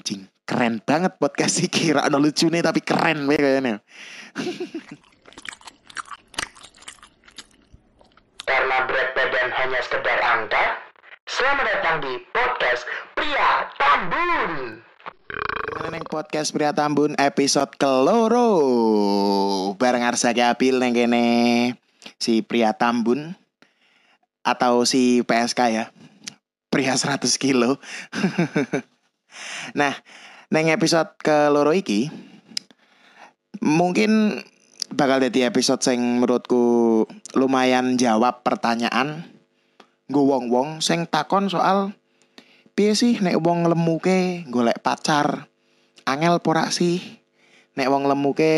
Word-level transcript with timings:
anjing. 0.00 0.24
Keren 0.48 0.80
banget 0.80 1.20
podcast 1.20 1.60
iki 1.60 1.92
ra 1.94 2.08
ono 2.08 2.16
lucune 2.16 2.64
tapi 2.64 2.80
keren 2.80 3.28
wae 3.28 3.36
kayaknya. 3.36 3.84
Karena 8.48 8.76
berat 8.88 9.08
badan 9.12 9.50
hanya 9.52 9.80
sekedar 9.84 10.18
angka, 10.24 10.64
selamat 11.28 11.64
datang 11.68 11.96
di 12.00 12.12
podcast 12.32 12.82
Pria 13.12 13.68
Tambun. 13.76 14.80
Neng 15.92 16.04
podcast 16.08 16.48
Pria 16.56 16.72
Tambun 16.72 17.12
episode 17.20 17.76
keloro. 17.76 18.48
Bareng 19.76 20.08
Arsaki 20.08 20.40
Apil 20.40 20.80
neng 20.80 20.96
kene. 20.96 21.28
Si 22.16 22.40
Pria 22.40 22.72
Tambun. 22.72 23.36
Atau 24.40 24.88
si 24.88 25.20
PSK 25.20 25.60
ya. 25.68 25.84
Pria 26.72 26.94
100 26.96 27.34
kilo 27.36 27.76
nah 29.76 29.94
neng 30.50 30.72
episode 30.72 31.14
keloro 31.20 31.70
iki 31.70 32.10
mungkin 33.60 34.42
bakal 34.90 35.22
jadi 35.22 35.52
episode 35.52 35.84
sing 35.84 36.00
menurutku 36.18 37.04
lumayan 37.38 37.94
jawab 37.94 38.42
pertanyaan 38.42 39.22
gue 40.10 40.24
wong 40.24 40.50
wong 40.50 40.68
sing 40.82 41.06
takon 41.06 41.46
soal 41.46 41.94
piye 42.80 42.96
sih 42.96 43.20
nek 43.20 43.36
wong 43.44 43.68
lemuke 43.68 44.48
golek 44.48 44.80
pacar? 44.80 45.52
Angel 46.08 46.40
porak 46.40 46.72
sih? 46.72 46.98
Nek 47.76 47.92
wong 47.92 48.08
lemuke 48.08 48.54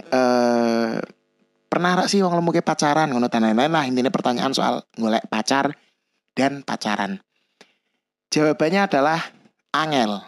eh 0.00 0.94
pernah 1.68 1.92
rak 1.92 2.08
sih 2.08 2.24
wong 2.24 2.40
lemuke 2.40 2.64
pacaran? 2.64 3.12
Ngono 3.12 3.28
dan 3.28 3.44
lain-lain 3.44 3.68
lah 3.68 3.84
intinya 3.84 4.08
pertanyaan 4.08 4.56
soal 4.56 4.80
golek 4.96 5.28
pacar 5.28 5.76
dan 6.32 6.64
pacaran. 6.64 7.20
Jawabannya 8.32 8.88
adalah 8.88 9.20
angel. 9.84 10.24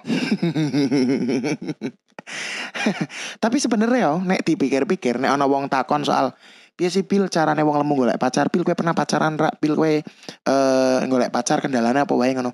Tapi 3.41 3.57
sebenarnya 3.57 3.99
yo 4.05 4.15
nek 4.21 4.45
dipikir-pikir 4.45 5.17
nek 5.23 5.33
ana 5.33 5.49
wong 5.49 5.73
takon 5.73 6.05
soal 6.05 6.37
piye 6.77 6.93
sih 6.93 7.03
pil 7.03 7.27
carane 7.33 7.65
wong 7.65 7.81
lemu 7.81 7.95
golek 8.05 8.19
pacar? 8.21 8.53
Pil 8.53 8.63
kowe 8.63 8.77
pernah 8.77 8.93
pacaran 8.93 9.41
rak 9.41 9.57
pil 9.59 9.75
kowe 9.75 9.89
eh 9.89 10.99
golek 11.09 11.33
pacar 11.33 11.65
kendalanya 11.65 12.05
apa 12.05 12.15
wae? 12.15 12.37
Ngono. 12.37 12.53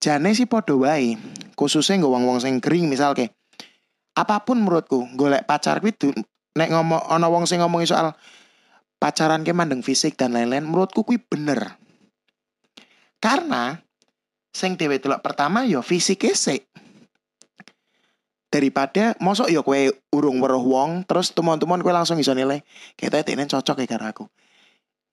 Jane 0.00 0.32
sih 0.32 0.46
podo 0.48 0.80
wae 0.86 1.18
khususnya 1.58 2.00
nggo 2.00 2.08
wong-wong 2.14 2.38
sing 2.40 2.62
kering 2.62 2.88
misal 2.88 3.12
ke 3.12 3.28
apa 4.16 4.44
pun 4.46 4.64
menurutku 4.64 5.12
golek 5.16 5.44
pacar 5.44 5.84
kuwi 5.84 5.92
nek 6.56 6.68
ngomong 6.72 7.04
ana 7.08 7.28
wong 7.28 7.44
sing 7.44 7.60
ngomongi 7.60 7.88
soal 7.88 8.16
pacaran 9.00 9.44
ke 9.44 9.52
mandeng 9.56 9.80
fisik 9.80 10.16
dan 10.16 10.36
lain-lain 10.36 10.64
menurutku 10.64 11.04
kuwi 11.04 11.20
bener. 11.20 11.76
Karena 13.20 13.76
sing 14.50 14.74
dhewe 14.74 14.98
delok 14.98 15.22
pertama 15.22 15.66
yo 15.66 15.80
fisik 15.80 16.26
sik. 16.34 16.66
Daripada 18.50 19.14
mosok 19.22 19.46
yo 19.46 19.62
kue 19.62 19.94
urung 20.10 20.42
weruh 20.42 20.58
wong 20.58 21.06
terus 21.06 21.30
teman-teman 21.30 21.78
kue 21.86 21.94
langsung 21.94 22.18
iso 22.18 22.34
nilai 22.34 22.66
kita 22.98 23.22
ini 23.22 23.46
cocok 23.46 23.78
ya 23.78 23.86
karo 23.86 24.04
aku. 24.10 24.24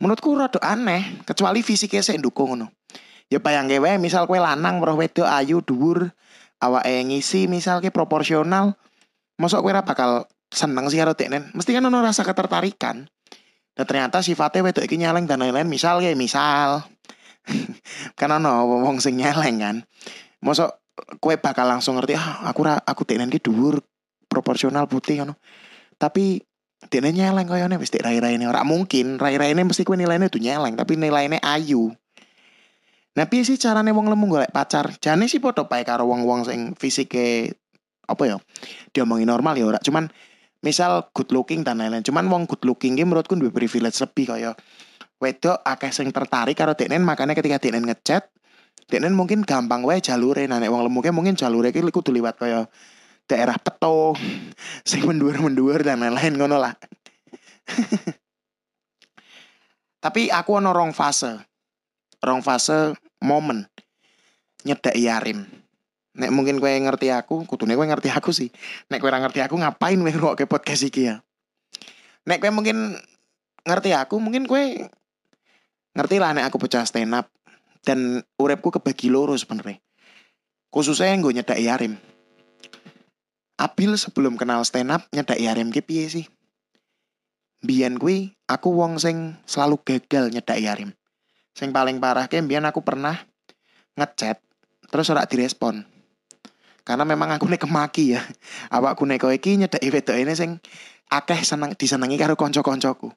Menurutku 0.02 0.34
rada 0.34 0.58
aneh 0.62 1.22
kecuali 1.26 1.62
fisiknya 1.62 2.02
sik 2.02 2.18
ndukung 2.18 2.58
ngono. 2.58 2.74
Ya 3.30 3.38
bayang 3.38 3.70
wae 3.70 4.02
misal 4.02 4.26
kue 4.26 4.42
lanang 4.42 4.82
weruh 4.82 4.98
wedok 4.98 5.30
ayu 5.30 5.62
dhuwur 5.62 6.10
awake 6.58 7.06
ngisi 7.14 7.46
misal 7.46 7.78
ke 7.78 7.94
proporsional 7.94 8.74
mosok 9.38 9.62
kue 9.62 9.74
bakal 9.86 10.26
seneng 10.50 10.90
sih 10.90 10.98
karo 10.98 11.14
teknen 11.14 11.54
mesti 11.54 11.78
kan 11.78 11.86
ono 11.86 12.02
rasa 12.02 12.26
ketertarikan. 12.26 13.06
Dan 13.78 13.86
ternyata 13.86 14.26
sifatnya 14.26 14.66
wedok 14.66 14.90
iki 14.90 14.98
nyeleng 14.98 15.30
dan 15.30 15.46
lain-lain 15.46 15.70
misal 15.70 16.02
ya 16.02 16.10
misal 16.18 16.82
kan 18.20 18.30
ono 18.32 18.68
wong 18.84 19.00
sing 19.00 19.18
nyeleng 19.20 19.58
kan 19.60 19.76
mosok 20.44 20.84
kue 21.22 21.38
bakal 21.38 21.70
langsung 21.70 21.98
ngerti 21.98 22.18
ah 22.18 22.48
aku 22.50 22.60
ra 22.66 22.82
aku 22.82 23.06
teknen 23.08 23.30
ki 23.30 23.40
dhuwur 23.42 23.82
proporsional 24.28 24.90
putih 24.90 25.24
ngono 25.24 25.40
tapi 25.98 26.42
teknen 26.90 27.18
nyeleng 27.18 27.48
koyone 27.50 27.76
wis 27.82 27.94
rai-raine 27.94 28.46
ora 28.46 28.62
mungkin 28.68 29.18
rai-raine 29.18 29.64
mesti 29.66 29.86
kue 29.88 29.98
nilainya 29.98 30.30
tuh 30.30 30.42
nyeleng 30.42 30.78
tapi 30.78 31.00
nilainya 31.00 31.42
ayu 31.42 31.94
Nah, 33.18 33.26
piye 33.26 33.42
sih 33.42 33.58
carane 33.58 33.90
wong 33.98 34.14
lemu 34.14 34.30
golek 34.30 34.54
pacar? 34.54 34.94
Jane 35.02 35.26
sih 35.26 35.42
padha 35.42 35.66
pae 35.66 35.82
karo 35.82 36.06
wong-wong 36.06 36.46
sing 36.46 36.78
fisike 36.78 37.58
apa 38.06 38.24
ya? 38.30 38.38
Diomongin 38.94 39.26
normal 39.26 39.58
ya 39.58 39.66
ora. 39.66 39.82
Cuman 39.82 40.14
misal 40.62 41.10
good 41.18 41.34
looking 41.34 41.66
dan 41.66 41.82
lain-lain. 41.82 42.06
Cuman 42.06 42.30
wong 42.30 42.46
good 42.46 42.62
looking 42.62 42.94
ki 42.94 43.10
menurutku 43.10 43.34
duwe 43.34 43.50
privilege 43.50 43.98
lebih 43.98 44.30
kaya 44.30 44.54
wedok 45.18 45.62
akeh 45.66 45.92
sing 45.94 46.10
tertarik 46.14 46.58
karo 46.58 46.78
deknen 46.78 47.02
makanya 47.02 47.34
ketika 47.34 47.58
deknen 47.58 47.90
ngechat 47.90 48.30
deknen 48.88 49.18
mungkin 49.18 49.42
gampang 49.44 49.82
wae 49.84 50.02
jalure 50.02 50.46
nah 50.46 50.62
nek 50.62 50.70
wong 50.70 50.86
lemu 50.86 51.00
ki 51.02 51.12
mungkin 51.14 51.34
jalure 51.34 51.74
ki 51.74 51.82
kudu 51.90 52.14
liwat 52.14 52.38
kaya 52.38 52.70
daerah 53.28 53.60
peto 53.60 54.16
sing 54.90 55.04
menduur-menduur 55.04 55.84
dan 55.84 56.00
lain-lain 56.02 56.34
ngono 56.40 56.58
lah. 56.58 56.74
Tapi 60.04 60.32
aku 60.32 60.50
ono 60.56 60.72
rong 60.72 60.96
fase. 60.96 61.36
Rong 62.24 62.42
fase 62.42 62.96
momen 63.20 63.68
nyedaki 64.64 65.06
Yarim. 65.06 65.44
Nek 66.18 66.34
mungkin 66.34 66.58
kowe 66.58 66.72
ngerti 66.72 67.14
aku, 67.14 67.46
kudune 67.46 67.78
kowe 67.78 67.86
ngerti 67.86 68.10
aku 68.10 68.34
sih. 68.34 68.50
Nek 68.90 69.06
ora 69.06 69.22
ngerti 69.22 69.44
aku 69.44 69.60
ngapain 69.60 70.02
kowe 70.02 70.10
ngrungokke 70.10 70.50
podcast 70.50 70.88
iki 70.88 71.12
ya. 71.12 71.22
Nek 72.26 72.42
kowe 72.42 72.50
mungkin 72.50 72.98
ngerti 73.68 73.94
aku, 73.94 74.18
mungkin 74.18 74.50
kowe 74.50 74.64
ngerti 75.98 76.22
lah 76.22 76.38
nek 76.38 76.54
aku 76.54 76.62
pecah 76.62 76.86
stand 76.86 77.18
up 77.18 77.34
dan 77.82 78.22
uripku 78.38 78.70
kebagi 78.70 79.10
loro 79.10 79.34
sebenarnya. 79.34 79.82
Khususnya 80.70 81.10
yang 81.10 81.26
gue 81.26 81.34
nyedaki 81.42 81.66
Yarim. 81.66 81.98
Abil 83.58 83.98
sebelum 83.98 84.38
kenal 84.38 84.62
stand 84.62 84.94
up 84.94 85.10
nyedaki 85.10 85.50
Yarim 85.50 85.74
ki 85.74 85.82
piye 85.82 86.06
sih? 86.06 86.26
Biyen 87.66 87.98
kuwi 87.98 88.38
aku 88.46 88.70
wong 88.78 89.02
sing 89.02 89.42
selalu 89.50 89.82
gagal 89.82 90.30
nyedaki 90.30 90.70
Yarim. 90.70 90.94
Sing 91.58 91.74
paling 91.74 91.98
parah 91.98 92.30
ki 92.30 92.46
mbiyen 92.46 92.70
aku 92.70 92.86
pernah 92.86 93.18
ngechat 93.98 94.38
terus 94.94 95.10
ora 95.10 95.26
direspon. 95.26 95.82
Karena 96.86 97.04
memang 97.10 97.34
aku 97.34 97.50
nek 97.50 97.66
kemaki 97.66 98.14
ya. 98.14 98.22
Awakku 98.78 99.10
nek 99.10 99.18
kowe 99.18 99.34
iki 99.34 99.58
nyedaki 99.58 99.90
wedok 99.90 100.14
ini 100.22 100.38
sing 100.38 100.62
akeh 101.10 101.42
seneng 101.42 101.74
disenengi 101.74 102.22
karo 102.22 102.38
kanca-kancaku. 102.38 103.10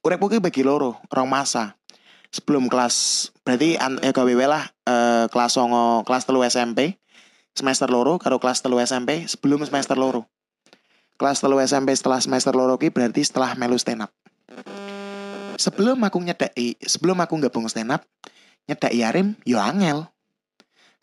Uripku 0.00 0.26
ki 0.30 0.38
bagi 0.42 0.62
loro, 0.64 0.98
rong 1.10 1.28
masa. 1.30 1.76
Sebelum 2.30 2.70
kelas 2.70 3.28
berarti 3.42 3.74
eh, 3.74 4.12
KWW 4.14 4.46
lah 4.46 4.62
eh, 4.86 5.26
kelas 5.26 5.58
songo 5.58 6.06
kelas 6.06 6.30
telu 6.30 6.46
SMP 6.46 7.00
semester 7.50 7.90
loro 7.90 8.22
karo 8.22 8.38
kelas 8.38 8.62
telu 8.62 8.78
SMP 8.78 9.26
sebelum 9.26 9.66
semester 9.66 9.98
loro. 9.98 10.30
Kelas 11.18 11.42
telu 11.42 11.60
SMP 11.60 11.92
setelah 11.92 12.22
semester 12.22 12.54
loro 12.54 12.78
ki 12.80 12.88
berarti 12.94 13.20
setelah 13.26 13.52
melu 13.58 13.76
stand 13.76 14.06
up. 14.06 14.12
Sebelum 15.60 16.00
aku 16.00 16.16
nyedaki, 16.24 16.80
sebelum 16.80 17.20
aku 17.20 17.36
gabung 17.44 17.68
stand 17.68 17.92
up, 17.92 18.06
nyedaki 18.64 19.04
Yarim 19.04 19.36
yo 19.44 19.60
angel. 19.60 20.08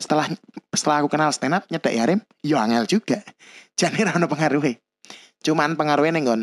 Setelah 0.00 0.26
setelah 0.74 1.04
aku 1.04 1.08
kenal 1.12 1.30
stand 1.30 1.54
up 1.54 1.68
nyedaki 1.70 2.02
Yarim 2.02 2.24
yo 2.42 2.58
angel 2.58 2.90
juga. 2.90 3.22
Jane 3.78 4.02
ra 4.02 4.18
ono 4.18 4.26
pengaruhe. 4.26 4.82
Cuman 5.44 5.78
pengaruhnya 5.78 6.18
ning 6.18 6.26
nggon 6.26 6.42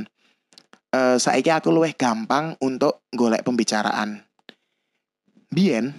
eh 0.95 1.17
saiki 1.19 1.51
aku 1.51 1.75
luwih 1.75 1.91
gampang 1.91 2.56
untuk 2.63 3.03
golek 3.11 3.44
pembicaraan. 3.44 4.23
Bien 5.51 5.91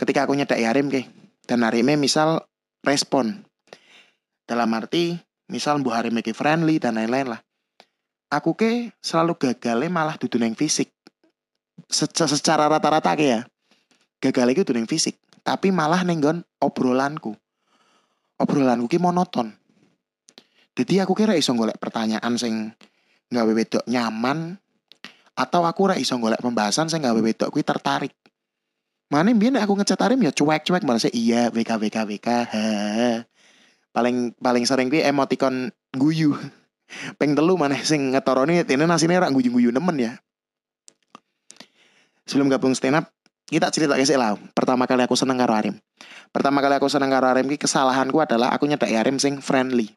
ketika 0.00 0.24
aku 0.24 0.32
nyedak 0.32 0.56
Yarim 0.56 0.88
ke 0.88 1.04
dan 1.44 1.64
Harime 1.64 2.00
misal 2.00 2.48
respon 2.80 3.44
dalam 4.48 4.72
arti 4.72 5.20
misal 5.52 5.84
Bu 5.84 5.92
Harime 5.92 6.24
ke 6.24 6.32
friendly 6.32 6.80
dan 6.80 6.96
lain-lain 6.96 7.36
lah. 7.36 7.40
Aku 8.32 8.56
ke 8.58 8.90
selalu 9.04 9.38
gagalnya 9.38 9.92
malah 9.92 10.16
dudu 10.18 10.40
neng 10.40 10.56
fisik. 10.56 10.90
Seca- 11.86 12.26
secara 12.26 12.66
rata-rata 12.66 13.14
ke 13.14 13.26
ya. 13.36 13.40
Gagal 14.18 14.56
itu 14.56 14.72
neng 14.74 14.88
fisik, 14.88 15.20
tapi 15.46 15.70
malah 15.70 16.02
nenggon 16.02 16.42
obrolanku. 16.58 17.36
Obrolanku 18.40 18.90
ki 18.90 18.98
monoton. 18.98 19.54
Jadi 20.74 21.00
aku 21.00 21.14
kira 21.14 21.38
iso 21.38 21.54
golek 21.54 21.78
pertanyaan 21.78 22.34
sing 22.34 22.74
gawe 23.30 23.52
wedok 23.52 23.84
nyaman 23.90 24.54
atau 25.36 25.68
aku 25.68 25.92
ora 25.92 25.96
iso 26.00 26.16
golek 26.16 26.40
pembahasan 26.40 26.88
sing 26.88 27.04
gawe 27.04 27.18
wedok 27.20 27.52
kuwi 27.52 27.66
tertarik. 27.66 28.14
Mana 29.06 29.30
nek 29.30 29.62
aku 29.62 29.78
ngecat 29.78 30.02
Arim 30.02 30.18
ya 30.26 30.34
cuek-cuek 30.34 30.82
malah 30.82 30.98
iya 31.14 31.46
WK 31.54 31.70
WK 31.78 31.96
WK. 32.10 32.28
ha. 32.50 32.66
Paling 33.96 34.34
paling 34.36 34.64
sering 34.66 34.90
kuwi 34.90 35.06
emoticon 35.06 35.70
guyu. 35.94 36.34
Peng 37.18 37.34
telu 37.34 37.54
maneh 37.54 37.82
sing 37.86 38.14
ngetoroni 38.14 38.66
ini 38.66 38.84
nasine 38.84 39.18
rak 39.18 39.30
guyu-guyu 39.30 39.70
nemen 39.70 39.96
ya. 39.98 40.12
Sebelum 42.26 42.50
gabung 42.50 42.74
stand 42.74 42.98
up, 42.98 43.06
kita 43.46 43.70
cerita 43.70 43.94
sih 44.02 44.18
lah. 44.18 44.34
Pertama 44.50 44.90
kali 44.90 45.06
aku 45.06 45.14
seneng 45.14 45.38
karo 45.38 45.54
Arim. 45.54 45.78
Pertama 46.34 46.58
kali 46.58 46.74
aku 46.82 46.90
seneng 46.90 47.14
karo 47.14 47.30
Arim 47.30 47.46
ki 47.46 47.62
kesalahanku 47.62 48.18
adalah 48.18 48.50
aku 48.50 48.66
nyedak 48.66 48.90
Arim 48.90 49.22
sing 49.22 49.38
friendly. 49.38 49.94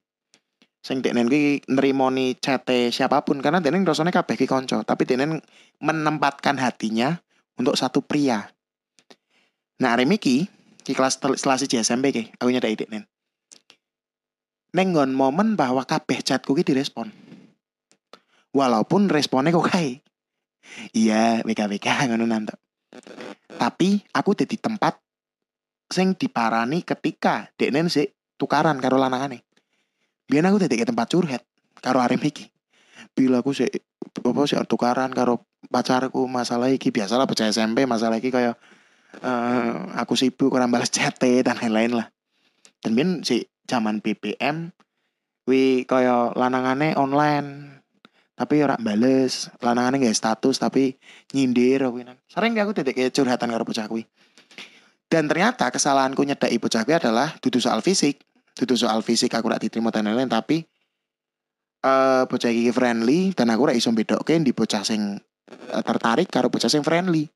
Sing 0.80 1.04
deknen 1.04 1.28
ki 1.28 1.68
nerimoni 1.68 2.40
chat 2.40 2.64
siapa 2.92 3.22
pun 3.28 3.44
karena 3.44 3.60
deknen 3.60 3.84
rasane 3.84 4.16
kabeh 4.16 4.40
ki 4.40 4.48
kanca, 4.48 4.82
tapi 4.88 5.04
deknen 5.04 5.44
menempatkan 5.84 6.56
hatinya 6.56 7.20
untuk 7.60 7.76
satu 7.76 8.00
pria. 8.00 8.48
Nah, 9.80 9.96
Arim 9.96 10.12
iki 10.16 10.48
di 10.84 10.92
kelas 10.96 11.20
kelas 11.20 11.68
1 11.68 11.84
SMP 11.84 12.16
ki, 12.16 12.24
aku 12.40 12.50
nyedak 12.52 12.80
deknen. 12.80 13.04
nenggon 14.74 15.18
momen 15.18 15.58
bahwa 15.58 15.86
kabeh 15.86 16.22
chatku 16.22 16.54
ki 16.54 16.64
direspon. 16.66 17.10
Walaupun 18.54 19.10
responnya 19.10 19.54
kok 19.54 19.70
kae. 19.70 20.02
Iya, 20.94 21.46
WKWK 21.46 21.88
ngono 22.10 22.26
nanti. 22.26 22.54
Tapi 23.50 24.02
aku 24.14 24.34
di 24.34 24.58
tempat 24.58 24.98
sing 25.90 26.14
diparani 26.18 26.86
ketika 26.86 27.50
deknen 27.58 27.90
sik 27.90 28.14
tukaran 28.38 28.78
karo 28.78 28.98
lanangane. 28.98 29.46
Biar 30.30 30.46
aku 30.46 30.62
dadi 30.62 30.78
tempat 30.86 31.10
curhat 31.10 31.42
karo 31.82 32.00
arem 32.00 32.22
iki. 32.22 32.54
Bila 33.18 33.42
aku 33.42 33.52
sik 33.58 33.82
apa 34.22 34.42
sih 34.46 34.62
tukaran 34.70 35.10
karo 35.10 35.44
pacarku 35.74 36.30
masalah 36.30 36.70
iki 36.70 36.94
biasalah 36.94 37.26
bocah 37.26 37.50
SMP 37.50 37.90
masalah 37.90 38.22
iki 38.22 38.30
kayak 38.30 38.56
uh, 39.26 39.98
aku 39.98 40.14
sibuk 40.14 40.54
kurang 40.54 40.70
balas 40.70 40.94
chat 40.94 41.18
dan 41.18 41.58
lain-lain 41.58 41.98
lah. 41.98 42.08
Dan 42.86 42.94
biar 42.94 43.26
si 43.26 43.50
zaman 43.66 44.06
BBM 44.06 44.70
wi 45.50 45.90
kaya 45.90 46.30
lanangane 46.38 46.94
online 46.94 47.82
tapi 48.38 48.62
ora 48.62 48.78
bales 48.78 49.50
lanangane 49.66 50.00
gak 50.00 50.14
status 50.14 50.62
tapi 50.62 50.96
nyindir 51.34 51.90
kuwi 51.90 52.06
sering 52.30 52.54
aku 52.56 52.72
titik 52.78 53.10
curhatan 53.10 53.50
karo 53.50 53.66
bocah 53.66 53.90
dan 55.10 55.26
ternyata 55.26 55.74
kesalahanku 55.74 56.22
nyedaki 56.22 56.62
bocah 56.62 56.86
kuwi 56.86 56.96
adalah 57.02 57.34
dudu 57.42 57.58
soal 57.58 57.82
fisik 57.82 58.22
dudu 58.60 58.76
soal 58.76 59.00
fisik 59.00 59.32
aku 59.32 59.48
ora 59.48 59.56
diterima 59.56 59.88
dan 59.88 60.12
lain-lain 60.12 60.28
tapi 60.28 60.68
uh, 61.88 62.28
bocah 62.28 62.52
iki 62.52 62.76
friendly 62.76 63.32
dan 63.32 63.48
aku 63.56 63.72
ora 63.72 63.74
iso 63.74 63.88
bedokke 63.96 64.36
di 64.44 64.52
bocah 64.52 64.84
sing 64.84 65.16
uh, 65.72 65.84
tertarik 65.84 66.28
karo 66.28 66.52
bocah 66.52 66.68
sing 66.68 66.84
friendly 66.84 67.32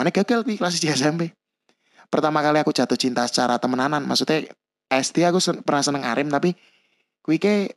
mana 0.00 0.08
gagal 0.08 0.48
kuwi 0.48 0.56
kelas 0.56 0.80
di 0.80 0.88
SMP 0.88 1.36
pertama 2.08 2.40
kali 2.40 2.64
aku 2.64 2.72
jatuh 2.72 2.96
cinta 2.96 3.28
secara 3.28 3.60
temenanan 3.60 4.00
maksudnya 4.08 4.48
SD 4.86 5.26
aku 5.26 5.42
sen 5.42 5.60
pernah 5.66 5.82
seneng 5.82 6.02
Arim 6.06 6.30
tapi 6.30 6.54
kuwi 7.20 7.42
ke 7.42 7.74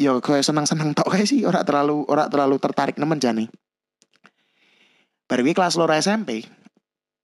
yo 0.00 0.24
koyo 0.24 0.40
seneng-seneng 0.40 0.96
tok 0.96 1.12
kae 1.12 1.28
sih 1.28 1.44
ora 1.44 1.60
terlalu 1.60 2.08
ora 2.08 2.24
terlalu 2.32 2.56
tertarik 2.56 2.96
nemen 2.96 3.20
jani. 3.20 3.44
Baru 5.28 5.44
kelas 5.46 5.76
loro 5.76 5.92
SMP 5.94 6.42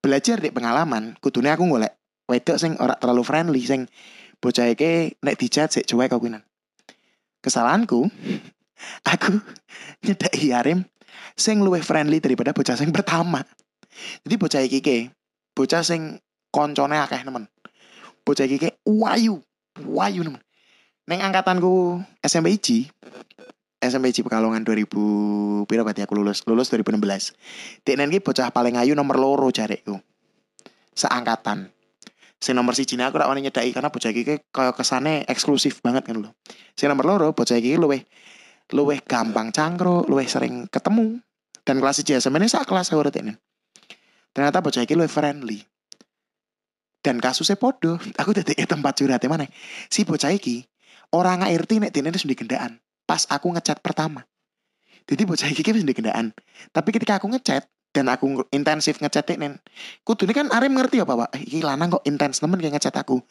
belajar 0.05 0.39
di 0.39 0.53
pengalaman 0.53 1.17
kudune 1.19 1.51
aku 1.51 1.67
golek 1.67 1.97
wedok 2.29 2.61
sing 2.61 2.77
ora 2.79 2.95
terlalu 3.01 3.25
friendly 3.25 3.65
sing 3.65 3.89
bocah 4.43 4.71
iki 4.71 5.17
nek 5.23 5.37
dicat 5.37 5.73
sik 5.73 5.87
cuek 5.89 6.13
kok 6.13 6.21
kuwi. 6.21 6.37
Kesalahanku 7.41 8.07
aku 9.13 9.41
nyedaki 10.03 10.53
Arim 10.53 10.85
sing 11.37 11.61
luwih 11.61 11.85
friendly 11.85 12.21
daripada 12.21 12.53
bocah 12.57 12.77
sing 12.77 12.93
pertama. 12.93 13.45
Jadi 14.25 14.35
bocah 14.37 14.61
iki 14.61 14.81
ke 14.85 14.99
bocah 15.57 15.81
sing 15.81 16.21
koncone 16.53 16.97
akeh 17.01 17.21
nemen 17.25 17.49
bocah 18.25 18.49
iki 18.49 18.57
kayak 18.57 18.77
wayu 18.89 19.45
wayu 19.85 20.25
nemen 20.25 20.41
neng 21.05 21.21
angkatanku 21.21 22.01
SMP 22.25 22.57
IC 22.57 22.89
SMP 23.81 24.11
IC 24.11 24.25
Pekalongan 24.25 24.65
2000 24.65 25.69
pira 25.69 25.85
berarti 25.85 26.01
aku 26.03 26.17
lulus 26.17 26.43
lulus 26.49 26.73
2016 26.73 27.85
Dek 27.85 27.97
iki 27.97 28.19
bocah 28.25 28.49
paling 28.53 28.81
ayu 28.81 28.97
nomor 28.97 29.21
loro 29.21 29.49
jarekku 29.53 30.01
seangkatan 30.97 31.69
si 32.37 32.53
nomor 32.53 32.77
si 32.77 32.85
Cina 32.85 33.09
aku 33.09 33.17
rak 33.21 33.29
wani 33.33 33.49
nyedaki 33.49 33.73
karena 33.73 33.89
bocah 33.89 34.13
iki 34.13 34.45
kaya 34.53 34.73
kesane 34.77 35.25
eksklusif 35.25 35.81
banget 35.81 36.05
kan 36.05 36.21
lo 36.21 36.37
si 36.77 36.85
nomor 36.85 37.05
loro 37.09 37.29
bocah 37.33 37.57
iki 37.57 37.81
luweh 37.81 38.05
luweh 38.75 38.99
gampang 39.07 39.55
cangkro 39.55 40.03
luweh 40.11 40.27
sering 40.27 40.67
ketemu. 40.67 41.23
Dan 41.67 41.83
kelas 41.83 41.99
IC 42.03 42.23
SMP 42.23 42.39
ini 42.39 42.47
sak 42.47 42.67
kelas 42.71 42.95
aku 42.95 43.03
ternyata 44.31 44.59
bocah 44.63 44.83
iki 44.87 44.95
luweh 44.95 45.11
friendly. 45.11 45.63
Dan 47.03 47.23
kasusnya 47.23 47.59
podo 47.59 47.99
aku 48.21 48.35
dadi 48.35 48.55
tempat 48.67 48.99
curhatnya 48.99 49.31
mana 49.31 49.47
si 49.91 50.03
bocah 50.07 50.31
iki 50.31 50.67
orang 51.15 51.43
ngerti 51.43 51.83
nek 51.83 51.91
dene 51.95 52.11
wis 52.15 52.27
gendaan. 52.27 52.79
Pas 53.07 53.27
aku 53.31 53.55
ngechat 53.55 53.83
pertama. 53.83 54.27
Jadi 55.07 55.23
bocah 55.27 55.47
iki 55.51 55.63
wis 55.63 55.87
gendaan. 55.87 56.35
Tapi 56.71 56.89
ketika 56.95 57.19
aku 57.19 57.31
ngechat 57.35 57.67
dan 57.97 58.13
aku 58.13 58.45
intensif 58.53 59.01
ngechat 59.01 59.33
nen. 59.41 59.57
Kudu 60.05 60.29
kan 60.29 60.53
Arem 60.53 60.77
ngerti 60.77 61.01
apa 61.01 61.17
pak 61.17 61.41
iki 61.41 61.65
lanang 61.65 61.97
kok 61.97 62.05
intens 62.05 62.45
nemen 62.45 62.61
kayak 62.61 62.77
ngechat 62.77 62.93
aku. 62.93 63.25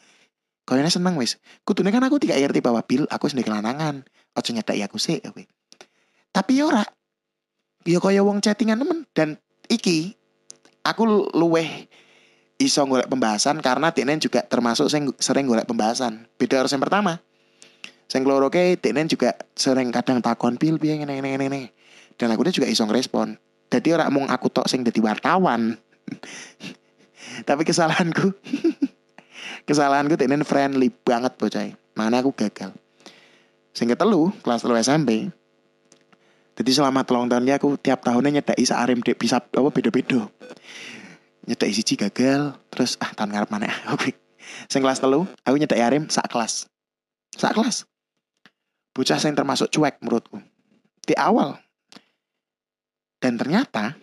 Kau 0.66 0.74
ini 0.74 0.90
seneng 0.90 1.14
wis. 1.14 1.38
Kudu 1.62 1.86
kan 1.86 2.02
aku 2.02 2.18
tidak 2.18 2.42
ngerti 2.42 2.58
bahwa 2.58 2.82
bil 2.82 3.06
aku 3.06 3.30
sendiri 3.30 3.54
lanangan 3.54 4.02
ojo 4.34 4.50
nyetai 4.50 4.82
aku 4.82 4.98
sih 4.98 5.22
tapi 6.34 6.60
ora. 6.60 6.84
Ya 7.86 8.02
kaya 8.02 8.20
wong 8.26 8.42
chattingan 8.42 8.82
nemen. 8.82 9.06
Dan 9.14 9.38
iki 9.70 10.18
aku 10.82 11.30
luweh 11.32 11.86
iso 12.58 12.82
golek 12.84 13.06
pembahasan 13.08 13.62
karena 13.64 13.94
Tenen 13.94 14.18
juga 14.18 14.44
termasuk 14.44 14.90
sing 14.90 15.14
sering 15.22 15.46
golek 15.46 15.64
pembahasan. 15.70 16.26
Beda 16.36 16.60
harus 16.60 16.74
yang 16.74 16.82
pertama. 16.82 17.24
Sing 18.10 18.26
keloro 18.26 18.50
ke 18.50 18.74
Tenen 18.76 19.06
juga 19.06 19.38
sering 19.54 19.94
kadang 19.94 20.18
takon 20.20 20.58
pil 20.58 20.76
piye 20.76 20.98
ngene 20.98 21.22
ngene 21.22 21.38
ngene. 21.38 21.62
Dan 22.18 22.34
aku 22.34 22.44
juga 22.50 22.68
iso 22.68 22.82
ngrespon. 22.84 23.38
Jadi 23.66 23.88
orang 23.94 24.10
mung 24.14 24.26
aku 24.30 24.46
tok 24.52 24.70
sing 24.70 24.86
dadi 24.86 25.02
wartawan. 25.02 25.74
Tapi 27.48 27.62
kesalahanku 27.66 28.32
kesalahanku 29.68 30.14
Tenen 30.14 30.46
friendly 30.46 30.88
banget 30.90 31.34
bocah. 31.36 31.74
Mana 31.98 32.22
aku 32.22 32.30
gagal. 32.32 32.72
Sing 33.74 33.90
ketelu 33.90 34.30
kelas 34.40 34.62
telu 34.62 34.78
SMP. 34.78 35.28
Jadi 36.56 36.70
selama 36.72 37.04
telung 37.04 37.28
tahun 37.28 37.44
aku 37.52 37.76
tiap 37.76 38.00
tahunnya 38.00 38.40
nyedaki 38.40 38.64
arim 38.72 39.04
dek 39.04 39.20
bisa 39.20 39.44
apa 39.44 39.68
beda-beda 39.68 40.24
nyedak 41.46 41.70
siji 41.70 41.94
gagal 41.94 42.58
terus 42.74 42.98
ah 42.98 43.10
tahun 43.14 43.30
ngarep 43.32 43.50
mana 43.54 43.70
oke 43.94 44.10
sing 44.66 44.82
kelas 44.82 44.98
telu 44.98 45.24
aku 45.46 45.56
nyedak 45.56 45.78
Arim 45.78 46.10
sak 46.10 46.26
kelas 46.26 46.66
sak 47.38 47.54
kelas 47.54 47.86
bocah 48.92 49.18
sing 49.22 49.38
termasuk 49.38 49.70
cuek 49.70 50.02
menurutku 50.02 50.42
di 51.06 51.14
awal 51.14 51.54
dan 53.26 53.34
ternyata 53.34 53.98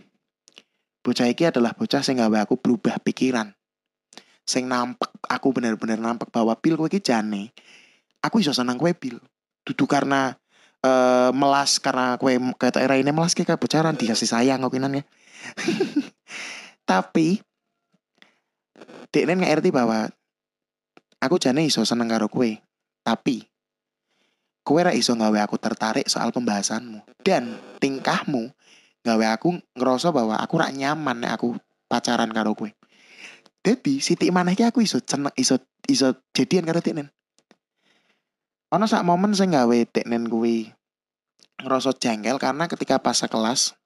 bocah 0.99 1.31
iki 1.31 1.47
adalah 1.47 1.71
bocah 1.71 2.03
sing 2.03 2.19
gawe 2.19 2.43
aku 2.43 2.59
berubah 2.59 2.99
pikiran. 2.99 3.55
Sing 4.43 4.67
nampak 4.67 5.15
aku 5.23 5.55
bener-bener 5.55 5.95
nampak 5.95 6.27
bahwa 6.27 6.51
pil 6.59 6.75
kowe 6.75 6.91
iki 6.91 6.99
jane 6.99 7.55
aku 8.19 8.43
iso 8.43 8.51
senang 8.51 8.75
kowe 8.75 8.91
pil. 8.91 9.23
Duduk 9.63 9.87
karena 9.87 10.35
uh, 10.83 11.31
melas 11.31 11.79
karena 11.79 12.19
kue 12.19 12.35
kata 12.59 12.83
era 12.83 12.99
ini 12.99 13.15
melas 13.15 13.31
kayak 13.31 13.55
bocaran 13.55 13.95
dikasih 13.95 14.27
sayang 14.27 14.59
opinan 14.67 14.99
ya. 14.99 15.03
Tapi 16.91 17.39
Deknen 19.13 19.45
ngerti 19.45 19.71
bahwa 19.71 20.11
aku 21.23 21.39
jane 21.39 21.63
iso 21.63 21.87
seneng 21.87 22.11
karo 22.11 22.27
kue. 22.27 22.59
Tapi 23.07 23.39
kue 24.67 24.83
ra 24.83 24.91
iso 24.91 25.15
gawe 25.15 25.39
aku 25.47 25.55
tertarik 25.55 26.11
soal 26.11 26.35
pembahasanmu. 26.35 27.23
Dan 27.23 27.55
tingkahmu 27.79 28.51
gawe 29.03 29.25
aku 29.35 29.59
ngerasa 29.75 30.15
bahwa 30.15 30.39
aku 30.39 30.55
rak 30.57 30.71
nyaman 30.73 31.21
nek 31.21 31.31
aku 31.37 31.59
pacaran 31.91 32.31
karo 32.31 32.55
kue. 32.55 32.71
Jadi 33.63 33.99
siti 34.03 34.27
mana 34.31 34.51
aku 34.51 34.83
iso 34.83 34.99
seneng 35.03 35.31
iso 35.39 35.59
iso 35.87 36.15
jadian 36.35 36.67
karo 36.67 36.79
Deknen. 36.79 37.11
Ono 38.73 38.89
sak 38.89 39.05
momen 39.05 39.35
saya 39.35 39.63
gawe 39.63 39.77
Deknen 39.91 40.27
kuwi 40.31 40.71
ngerasa 41.61 41.95
jengkel 41.95 42.41
karena 42.41 42.65
ketika 42.65 42.99
pas 42.99 43.21
kelas 43.23 43.77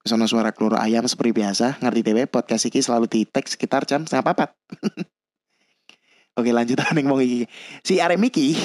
Sono 0.00 0.24
suara 0.24 0.56
keluar 0.56 0.80
ayam 0.80 1.04
seperti 1.04 1.44
biasa. 1.44 1.76
Ngerti 1.84 2.00
dewe 2.00 2.24
podcast 2.24 2.64
iki 2.64 2.80
selalu 2.80 3.04
di 3.04 3.20
tag 3.28 3.44
sekitar 3.44 3.84
jam 3.84 4.08
setengah 4.08 4.32
papat. 4.32 4.48
Oke 6.40 6.56
lanjut 6.56 6.80
ning 6.96 7.04
wong 7.04 7.20
iki. 7.20 7.44
Si 7.84 8.00
Arem 8.00 8.24
iki. 8.24 8.56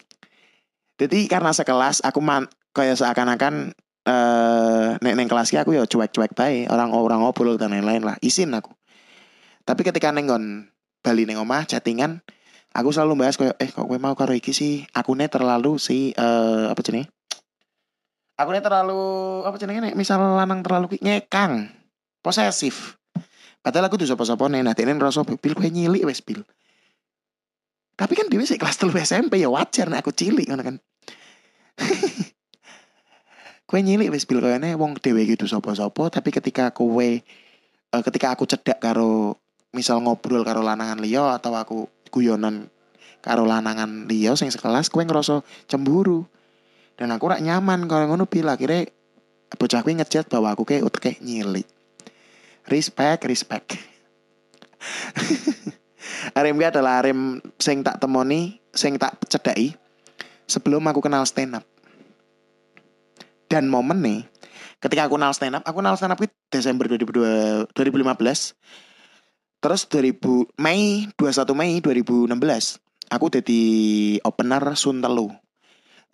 Jadi 1.00 1.30
karena 1.30 1.54
sekelas 1.54 2.02
aku 2.02 2.18
man 2.18 2.50
kayak 2.74 2.98
seakan-akan 2.98 3.78
nek 5.00 5.14
neng 5.14 5.28
kelas 5.28 5.52
aku 5.52 5.76
ya 5.76 5.84
cuek-cuek 5.84 6.32
bae, 6.32 6.68
orang-orang 6.70 7.20
ngobrol 7.20 7.60
dan 7.60 7.76
lain-lain 7.76 8.00
lah. 8.04 8.16
Isin 8.24 8.52
aku. 8.56 8.72
Tapi 9.64 9.84
ketika 9.84 10.10
nenggon 10.10 10.72
Bali 11.00 11.24
neng 11.24 11.40
omah 11.40 11.64
chattingan, 11.64 12.20
aku 12.76 12.92
selalu 12.92 13.24
bahas 13.24 13.40
kayak 13.40 13.56
eh 13.60 13.68
kok 13.72 13.88
gue 13.88 13.98
mau 14.00 14.12
karo 14.12 14.36
iki 14.36 14.52
sih, 14.52 14.84
aku 14.92 15.16
nih 15.16 15.32
terlalu 15.32 15.80
si 15.80 16.12
uh, 16.16 16.72
apa 16.72 16.80
jenis 16.84 17.08
aku 18.40 18.56
ini 18.56 18.64
terlalu 18.64 19.00
apa 19.44 19.56
nih 19.60 19.92
misal 19.92 20.16
lanang 20.16 20.64
terlalu 20.64 20.96
ngekang 20.96 21.68
posesif 22.24 22.96
padahal 23.60 23.92
aku 23.92 24.00
tuh 24.00 24.08
sopo-sopo 24.08 24.48
nih 24.48 24.64
nanti 24.64 24.88
ini 24.88 24.96
ngerasa 24.96 25.28
pil 25.28 25.52
gue 25.52 25.68
nyili 25.68 26.00
wes 26.08 26.24
pil 26.24 26.40
tapi 28.00 28.16
kan 28.16 28.32
dia 28.32 28.40
sih 28.48 28.56
kelas 28.56 28.80
telu 28.80 28.96
SMP 28.96 29.44
ya 29.44 29.52
wajar 29.52 29.92
nih 29.92 30.00
aku 30.00 30.16
cilik 30.16 30.48
kan 30.48 30.80
kue 33.70 33.86
nyili 33.86 34.10
wes 34.10 34.26
pil 34.26 34.42
nih 34.42 34.74
wong 34.74 34.98
dewe 34.98 35.22
gitu 35.30 35.46
sopo-sopo 35.46 36.10
tapi 36.10 36.34
ketika 36.34 36.74
kue 36.74 37.22
uh, 37.94 38.02
ketika 38.02 38.34
aku 38.34 38.50
cedak 38.50 38.82
karo 38.82 39.38
misal 39.70 40.02
ngobrol 40.02 40.42
karo 40.42 40.66
lanangan 40.66 40.98
liyo 40.98 41.30
atau 41.30 41.54
aku 41.54 41.86
guyonan 42.10 42.66
karo 43.22 43.46
lanangan 43.46 44.10
liyo 44.10 44.34
sing 44.34 44.50
sekelas 44.50 44.90
kue 44.90 45.04
ngerasa 45.04 45.44
cemburu. 45.70 46.26
Dan 46.98 47.16
aku 47.16 47.32
rak 47.32 47.40
nyaman 47.40 47.88
kalau 47.88 48.12
ngono 48.12 48.28
pil 48.28 48.44
akhirnya 48.44 48.84
bocah 49.56 49.80
kuwi 49.80 49.96
ngechat 49.96 50.28
bahwa 50.28 50.52
aku 50.52 50.68
kayak 50.68 50.84
utek 50.84 51.16
nyili 51.24 51.64
respect 52.68 53.24
respect. 53.24 53.68
Arem 56.38 56.60
ki 56.60 56.66
adalah 56.68 57.00
arem 57.00 57.40
sing 57.60 57.84
tak 57.84 58.00
temoni, 58.00 58.60
sing 58.72 58.98
tak 59.00 59.16
cedai 59.28 59.76
sebelum 60.44 60.84
aku 60.88 61.00
kenal 61.04 61.24
stand 61.24 61.56
up. 61.56 61.69
Dan 63.50 63.66
momen 63.66 63.98
nih, 63.98 64.22
ketika 64.78 65.10
aku 65.10 65.18
kenal 65.18 65.34
stand 65.34 65.58
up, 65.58 65.66
aku 65.66 65.82
kenal 65.82 65.98
stand 65.98 66.14
up 66.14 66.22
itu 66.22 66.30
Desember 66.54 66.86
2002, 66.86 67.74
2015. 67.74 68.54
Terus 69.60 69.82
2000 69.90 70.56
Mei 70.56 71.10
21 71.18 71.52
Mei 71.52 71.82
2016 71.84 72.80
aku 73.10 73.26
jadi 73.28 73.62
opener 74.22 74.62
Sun 74.78 75.02
telu. 75.02 75.28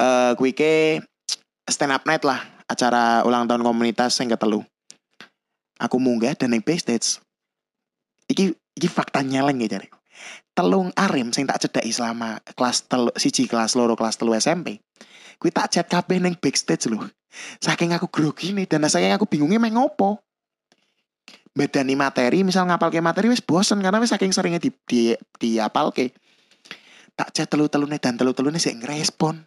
Eh 0.01 0.33
kuwi 0.35 0.57
ke 0.57 1.05
stand 1.69 1.93
up 1.93 2.09
night 2.09 2.25
lah, 2.25 2.41
acara 2.67 3.23
ulang 3.23 3.45
tahun 3.45 3.63
komunitas 3.63 4.17
yang 4.19 4.33
ketelu. 4.33 4.65
Aku 5.77 6.01
munggah 6.01 6.33
dan 6.33 6.57
naik 6.57 6.65
backstage. 6.65 7.21
Iki 8.33 8.57
iki 8.81 8.89
fakta 8.89 9.21
nyeleng 9.21 9.61
ya 9.61 9.77
jare. 9.77 9.93
Telung 10.57 10.89
arem 10.97 11.31
sing 11.37 11.45
tak 11.45 11.61
cedaki 11.61 11.93
selama 11.93 12.41
kelas 12.57 12.89
telu 12.89 13.13
siji 13.21 13.45
kelas 13.45 13.77
loro 13.77 13.93
kelas 13.93 14.17
telu 14.17 14.33
SMP. 14.33 14.81
Kuwi 15.37 15.53
tak 15.53 15.69
chat 15.77 15.87
kabeh 15.87 16.17
ning 16.17 16.33
backstage 16.41 16.89
lho. 16.89 17.05
Saking 17.61 17.93
aku 17.97 18.09
grogi 18.09 18.57
nih 18.57 18.67
dan 18.67 18.87
saking 18.87 19.13
aku 19.13 19.29
bingungnya 19.29 19.61
meh 19.61 19.73
ngopo. 19.73 20.23
Bedani 21.57 21.97
materi, 21.97 22.45
misal 22.45 22.69
ngapal 22.69 22.93
ke 22.93 23.01
materi 23.01 23.33
wis 23.33 23.41
bosen 23.41 23.81
karena 23.81 23.97
wis 23.97 24.13
saking 24.13 24.29
seringnya 24.29 24.61
di 24.61 24.71
di, 24.85 25.17
di 25.41 25.57
apal 25.57 25.89
ke. 25.89 26.13
Tak 27.17 27.33
chat 27.33 27.49
telu-telune 27.49 27.97
dan 27.97 28.21
telu-telune 28.21 28.61
sih 28.61 28.77
ngerespon. 28.77 29.41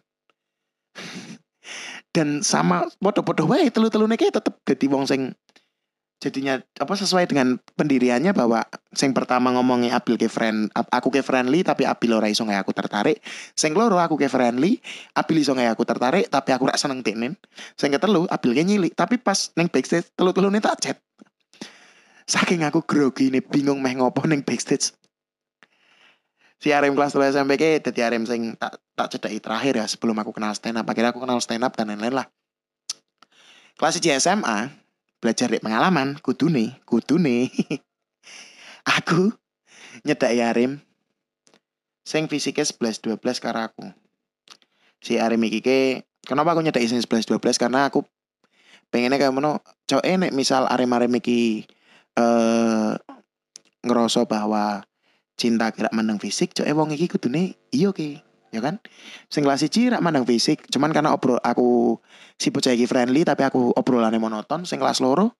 dan 2.14 2.42
sama 2.42 2.90
podo-podo 2.98 3.46
wae 3.46 3.70
telu-telune 3.70 4.18
kayak 4.18 4.42
tetep 4.42 4.54
jadi 4.66 4.86
wong 4.90 5.06
sing 5.06 5.30
jadinya 6.20 6.60
apa 6.76 6.92
sesuai 6.92 7.24
dengan 7.24 7.56
pendiriannya 7.80 8.36
bahwa 8.36 8.60
sing 8.92 9.16
pertama 9.16 9.56
ngomongnya 9.56 9.96
Abil 9.96 10.20
ke 10.20 10.28
friend 10.28 10.68
aku 10.76 11.08
ke 11.08 11.24
friendly 11.24 11.64
tapi 11.64 11.88
Abil 11.88 12.12
ora 12.12 12.28
iso 12.28 12.44
aku 12.44 12.76
tertarik. 12.76 13.24
Sing 13.56 13.72
loro 13.72 13.96
aku 13.96 14.20
ke 14.20 14.28
friendly 14.28 14.78
Abil 15.16 15.40
iso 15.40 15.56
aku 15.56 15.82
tertarik 15.88 16.28
tapi 16.28 16.52
aku 16.52 16.68
rak 16.68 16.76
seneng 16.76 17.00
tenen 17.00 17.40
sing 17.74 17.90
ketelu 17.90 18.28
Abil 18.28 18.52
ke 18.52 18.62
nyili 18.62 18.92
tapi 18.92 19.16
pas 19.16 19.48
neng 19.56 19.72
backstage 19.72 20.12
telu-telu 20.12 20.52
tak 20.60 20.76
chat. 20.84 20.96
Saking 22.28 22.62
aku 22.68 22.84
grogi 22.84 23.32
nih 23.32 23.42
bingung 23.42 23.80
meh 23.80 23.96
ngopo 23.96 24.22
neng 24.28 24.44
backstage. 24.44 24.92
Si 26.60 26.68
Arem 26.76 26.92
kelas 26.92 27.16
3 27.16 27.32
SMP 27.32 27.56
ke 27.56 27.80
dadi 27.80 28.04
Arem 28.04 28.28
sing 28.28 28.52
tak 28.60 28.76
tak 28.92 29.16
cedai 29.16 29.40
terakhir 29.40 29.80
ya 29.80 29.88
sebelum 29.88 30.20
aku 30.20 30.36
kenal 30.36 30.52
stand 30.52 30.76
up. 30.76 30.84
Akhirnya 30.84 31.16
aku 31.16 31.24
kenal 31.24 31.40
stand 31.40 31.64
up 31.64 31.72
dan 31.72 31.88
lain-lain 31.88 32.20
lah. 32.20 32.28
Kelas 33.80 33.96
1 33.96 34.20
SMA 34.20 34.68
belajar 35.20 35.52
dari 35.52 35.60
pengalaman 35.60 36.16
kudune 36.24 36.80
kudune. 36.88 37.52
Aku 38.98 39.30
nyedak 40.02 40.32
Arim. 40.32 40.80
Sing 42.02 42.26
fisiknya 42.26 42.64
11 42.64 43.20
12 43.20 43.44
karo 43.44 43.60
aku. 43.60 43.86
Si 45.04 45.20
Arim 45.20 45.44
iki 45.46 45.60
ke 45.60 46.08
kenapa 46.24 46.56
aku 46.56 46.64
nyedak 46.64 46.82
sing 46.88 46.98
11 46.98 47.28
12 47.28 47.60
karena 47.60 47.86
aku 47.86 48.02
pengennya 48.90 49.20
kayak 49.20 49.36
mana 49.36 49.60
cowok 49.86 50.04
enek 50.04 50.32
misal 50.34 50.66
Arim 50.66 50.90
Arim 50.96 51.12
iki 51.20 51.68
eh 52.18 52.92
ngerasa 53.84 54.26
bahwa 54.26 54.82
cinta 55.36 55.72
kira 55.72 55.88
mandang 55.92 56.20
fisik 56.20 56.52
cowok 56.56 56.72
wong 56.74 56.90
iki 56.96 57.06
kudune 57.08 57.56
iya 57.70 57.92
ke 57.94 58.20
ya 58.50 58.60
kan? 58.60 58.82
Sing 59.30 59.46
kelas 59.46 59.62
siji 59.62 59.90
rak 59.90 60.02
mandang 60.02 60.26
fisik. 60.26 60.66
Cuman 60.70 60.90
karena 60.90 61.14
obrol 61.14 61.38
aku 61.42 61.98
si 62.36 62.50
bocah 62.50 62.74
iki 62.74 62.86
friendly 62.86 63.22
tapi 63.22 63.46
aku 63.46 63.74
obrolannya 63.74 64.18
monoton 64.18 64.66
sing 64.66 64.82
kelas 64.82 64.98
loro 65.02 65.34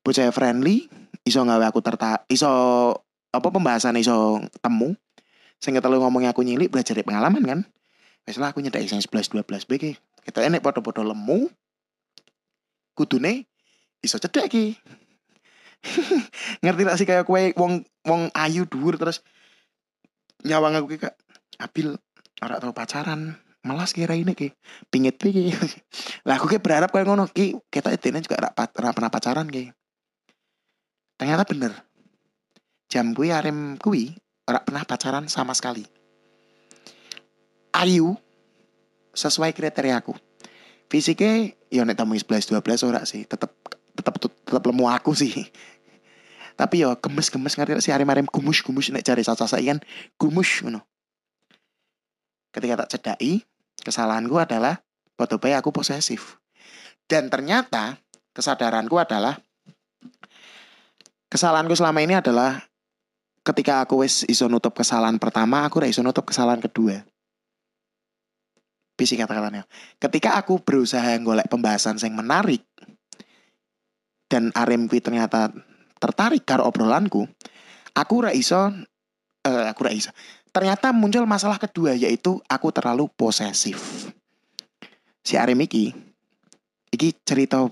bocah 0.00 0.32
friendly 0.32 0.88
iso 1.28 1.44
gawe 1.44 1.64
aku 1.68 1.84
tertarik 1.84 2.24
iso 2.32 2.50
apa 3.30 3.48
pembahasan 3.52 4.00
iso 4.00 4.40
temu. 4.64 4.96
Sing 5.60 5.76
ketelu 5.76 6.00
ngomongnya 6.00 6.32
aku 6.32 6.40
nyilik 6.40 6.72
belajar 6.72 6.96
dari 6.96 7.04
pengalaman 7.04 7.44
kan? 7.44 7.60
Wis 8.24 8.40
aku 8.40 8.64
nyedak 8.64 8.84
sing 8.88 9.00
11 9.00 9.32
12 9.32 9.68
BG 9.68 9.84
kita 10.20 10.44
enek 10.44 10.60
podo-podo 10.60 11.00
lemu 11.00 11.48
kudune 12.92 13.48
iso 14.04 14.20
cedek 14.20 14.52
iki 14.52 14.76
ngerti 16.62 16.82
gak 16.84 16.98
sih 17.00 17.08
kayak 17.08 17.24
kue 17.24 17.56
wong 17.56 17.88
wong 18.04 18.28
ayu 18.36 18.68
dhuwur 18.68 19.00
terus 19.00 19.24
nyawang 20.44 20.76
aku 20.76 21.00
kayak 21.00 21.16
Abil 21.60 22.00
ora 22.40 22.56
tau 22.56 22.72
pacaran 22.72 23.36
malas 23.60 23.92
kira 23.92 24.16
ini 24.16 24.32
ki 24.32 24.56
pingit 24.88 25.20
ki. 25.20 25.52
Lah 26.26 26.40
aku 26.40 26.48
kayak 26.48 26.64
berharap 26.64 26.90
kayak 26.92 27.06
ngono 27.08 27.28
ki 27.28 27.60
kita 27.68 27.92
itu 27.92 28.08
juga 28.24 28.50
rak, 28.50 28.72
pernah 28.72 29.12
pacaran 29.12 29.48
ki. 29.48 29.72
Ternyata 31.20 31.44
bener. 31.44 31.72
Jam 32.90 33.12
gue 33.12 33.30
arem 33.30 33.76
kui 33.76 34.16
rak 34.48 34.64
pernah 34.64 34.82
pacaran 34.88 35.28
sama 35.28 35.52
sekali. 35.52 35.84
Ayu 37.76 38.16
sesuai 39.12 39.52
kriteria 39.52 40.00
aku. 40.00 40.16
Fisiknya 40.90 41.54
ya 41.70 41.86
nek 41.86 42.00
tamu 42.00 42.18
11 42.18 42.50
12 42.50 42.88
ora 42.88 43.06
sih 43.06 43.22
tetep 43.22 43.52
tetep 43.94 44.14
tetep 44.18 44.64
lemu 44.64 44.88
aku 44.88 45.12
sih. 45.12 45.30
Tapi 46.60 46.82
ya 46.82 46.92
gemes-gemes 46.98 47.56
ngerti 47.56 47.72
gak 47.78 47.84
sih? 47.84 47.92
Arem-arem 47.94 48.26
gumus-gumus 48.28 48.90
nek 48.90 49.06
cari 49.06 49.22
caca 49.24 49.46
kan 49.46 49.78
gumus 50.18 50.60
ngono 50.60 50.89
ketika 52.50 52.84
tak 52.84 52.88
cedai 52.94 53.42
kesalahanku 53.80 54.36
adalah 54.36 54.78
bayi 55.16 55.56
aku 55.56 55.72
posesif. 55.74 56.40
Dan 57.04 57.28
ternyata 57.28 57.98
kesadaranku 58.32 58.96
adalah 58.96 59.36
kesalahanku 61.26 61.74
selama 61.74 62.00
ini 62.00 62.16
adalah 62.16 62.62
ketika 63.42 63.82
aku 63.82 64.06
wis 64.06 64.22
iso 64.28 64.46
nutup 64.46 64.76
kesalahan 64.76 65.18
pertama 65.18 65.66
aku 65.66 65.82
ora 65.82 65.88
iso 65.90 66.04
nutup 66.04 66.28
kesalahan 66.28 66.62
kedua. 66.62 67.02
Bisi 68.94 69.16
kata-katanya 69.16 69.64
ketika 69.96 70.36
aku 70.36 70.60
berusaha 70.60 71.16
golek 71.24 71.48
pembahasan 71.48 71.96
yang 71.98 72.20
menarik 72.20 72.62
dan 74.30 74.54
kui 74.86 75.00
ternyata 75.02 75.50
tertarik 75.98 76.46
karo 76.46 76.68
obrolanku 76.68 77.26
aku 77.96 78.12
ora 78.22 78.30
iso 78.30 78.70
eh, 79.42 79.66
aku 79.72 79.88
ora 79.88 79.92
iso 79.92 80.12
ternyata 80.50 80.90
muncul 80.90 81.24
masalah 81.26 81.58
kedua 81.58 81.94
yaitu 81.94 82.38
aku 82.46 82.70
terlalu 82.74 83.06
posesif. 83.14 84.10
Si 85.22 85.38
Arem 85.38 85.62
iki 85.62 85.94
iki 86.90 87.14
cerita 87.22 87.66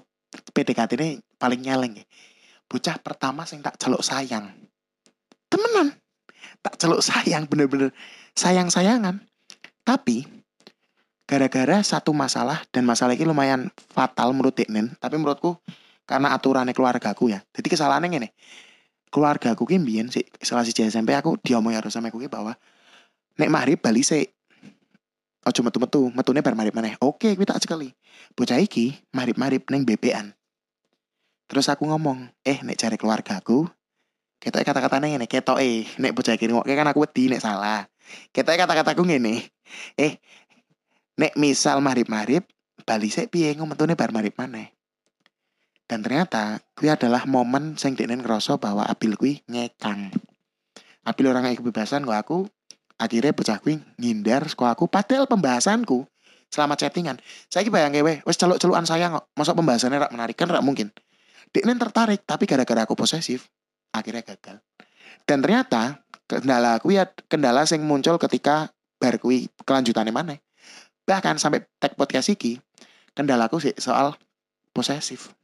PDKT 0.54 0.90
ini 0.98 1.08
paling 1.38 1.60
nyeleng 1.62 2.02
ya. 2.02 2.04
Bocah 2.68 3.00
pertama 3.00 3.48
sing 3.48 3.64
tak 3.64 3.80
celuk 3.80 4.04
sayang. 4.04 4.52
Temenan. 5.48 5.96
Tak 6.60 6.76
celuk 6.76 7.00
sayang 7.00 7.48
bener-bener 7.48 7.94
sayang-sayangan. 8.36 9.24
Tapi 9.82 10.26
gara-gara 11.24 11.80
satu 11.80 12.12
masalah 12.12 12.64
dan 12.72 12.84
masalah 12.84 13.16
ini 13.16 13.24
lumayan 13.24 13.72
fatal 13.92 14.36
menurut 14.36 14.56
Deknen, 14.56 14.96
tapi 15.00 15.16
menurutku 15.16 15.56
karena 16.04 16.36
aturannya 16.36 16.76
keluargaku 16.76 17.32
ya. 17.32 17.40
Jadi 17.52 17.68
kesalahannya 17.68 18.20
ini 18.20 18.28
keluarga 19.08 19.52
aku 19.52 19.64
ki 19.68 19.80
mbiyen 19.80 20.08
sik 20.12 20.28
salah 20.44 20.64
siji 20.64 20.84
SMP 20.86 21.16
aku 21.16 21.36
diomong 21.40 21.74
harus 21.74 21.92
sama 21.92 22.12
aku 22.12 22.20
ki 22.20 22.28
bahwa 22.28 22.56
nek 23.38 23.50
maghrib 23.52 23.78
bali 23.80 24.02
sik 24.04 24.38
ojo 25.48 25.60
metu-metu, 25.64 26.12
metune 26.12 26.44
bar 26.44 26.52
maghrib 26.52 26.76
maneh. 26.76 26.94
Oke, 27.00 27.32
kuwi 27.32 27.48
tak 27.48 27.64
sekali. 27.64 27.88
Bocah 28.36 28.60
iki 28.60 28.92
maghrib-maghrib 29.16 29.64
ning 29.72 29.88
BPan. 29.88 30.36
Terus 31.48 31.72
aku 31.72 31.88
ngomong, 31.88 32.28
"Eh, 32.44 32.60
nek 32.60 32.76
cari 32.76 33.00
keluarga 33.00 33.40
aku, 33.40 33.64
ketoke 34.36 34.68
kata-katane 34.68 35.16
ngene, 35.16 35.24
ketoke 35.24 35.88
nek 35.96 36.12
bocah 36.12 36.36
iki 36.36 36.52
ngoke 36.52 36.68
kan 36.68 36.86
aku 36.92 37.08
wedi 37.08 37.32
nek 37.32 37.40
salah. 37.40 37.88
Ketoke 38.30 38.60
kata-kataku 38.60 39.08
ngene. 39.08 39.48
Eh, 39.96 40.20
nek 41.16 41.32
misal 41.40 41.80
maghrib-maghrib 41.80 42.44
bali 42.84 43.08
sik 43.08 43.32
piye 43.32 43.56
metune 43.56 43.96
bar 43.96 44.12
maghrib 44.12 44.36
maneh. 44.36 44.77
Dan 45.88 46.04
ternyata 46.04 46.60
kuwi 46.76 46.92
adalah 46.92 47.24
momen 47.24 47.80
sing 47.80 47.96
dekne 47.96 48.20
ngerasa 48.20 48.60
bahwa 48.60 48.84
Abil 48.84 49.16
kuwi 49.16 49.40
ngekang. 49.48 50.12
Abil 51.08 51.24
orang 51.32 51.48
ngekang 51.48 51.64
kebebasan 51.64 52.04
kok 52.04 52.12
aku 52.12 52.38
akhirnya 53.00 53.32
bocah 53.32 53.56
kuwi 53.56 53.80
ngindar 53.96 54.44
saka 54.52 54.76
aku 54.76 54.84
padahal 54.84 55.24
pembahasanku 55.24 56.04
selama 56.52 56.76
chattingan. 56.76 57.16
Saya 57.48 57.64
ki 57.64 57.72
bayangke 57.72 58.04
weh, 58.04 58.20
wis 58.28 58.36
celuk-celukan 58.36 58.84
sayang 58.84 59.16
kok. 59.16 59.32
Masa 59.32 59.56
pembahasannya 59.56 60.04
rak 60.04 60.12
menarik 60.12 60.36
kan 60.36 60.52
rak 60.52 60.60
mungkin. 60.60 60.92
Dekne 61.48 61.72
tertarik 61.80 62.20
tapi 62.28 62.44
gara-gara 62.44 62.84
aku 62.84 62.92
posesif 62.92 63.48
akhirnya 63.96 64.20
gagal. 64.20 64.60
Dan 65.24 65.40
ternyata 65.40 66.04
kendala 66.28 66.76
kuwi 66.84 67.00
ya- 67.00 67.16
kendala 67.32 67.64
sing 67.64 67.80
muncul 67.80 68.20
ketika 68.20 68.68
bar 69.00 69.16
kuwi 69.16 69.48
kelanjutannya 69.64 70.12
mana. 70.12 70.36
Bahkan 71.08 71.40
sampai 71.40 71.64
tag 71.80 71.96
podcast 71.96 72.28
iki 72.28 72.60
kendalaku 73.16 73.56
sih 73.56 73.72
soal 73.80 74.12
posesif 74.76 75.37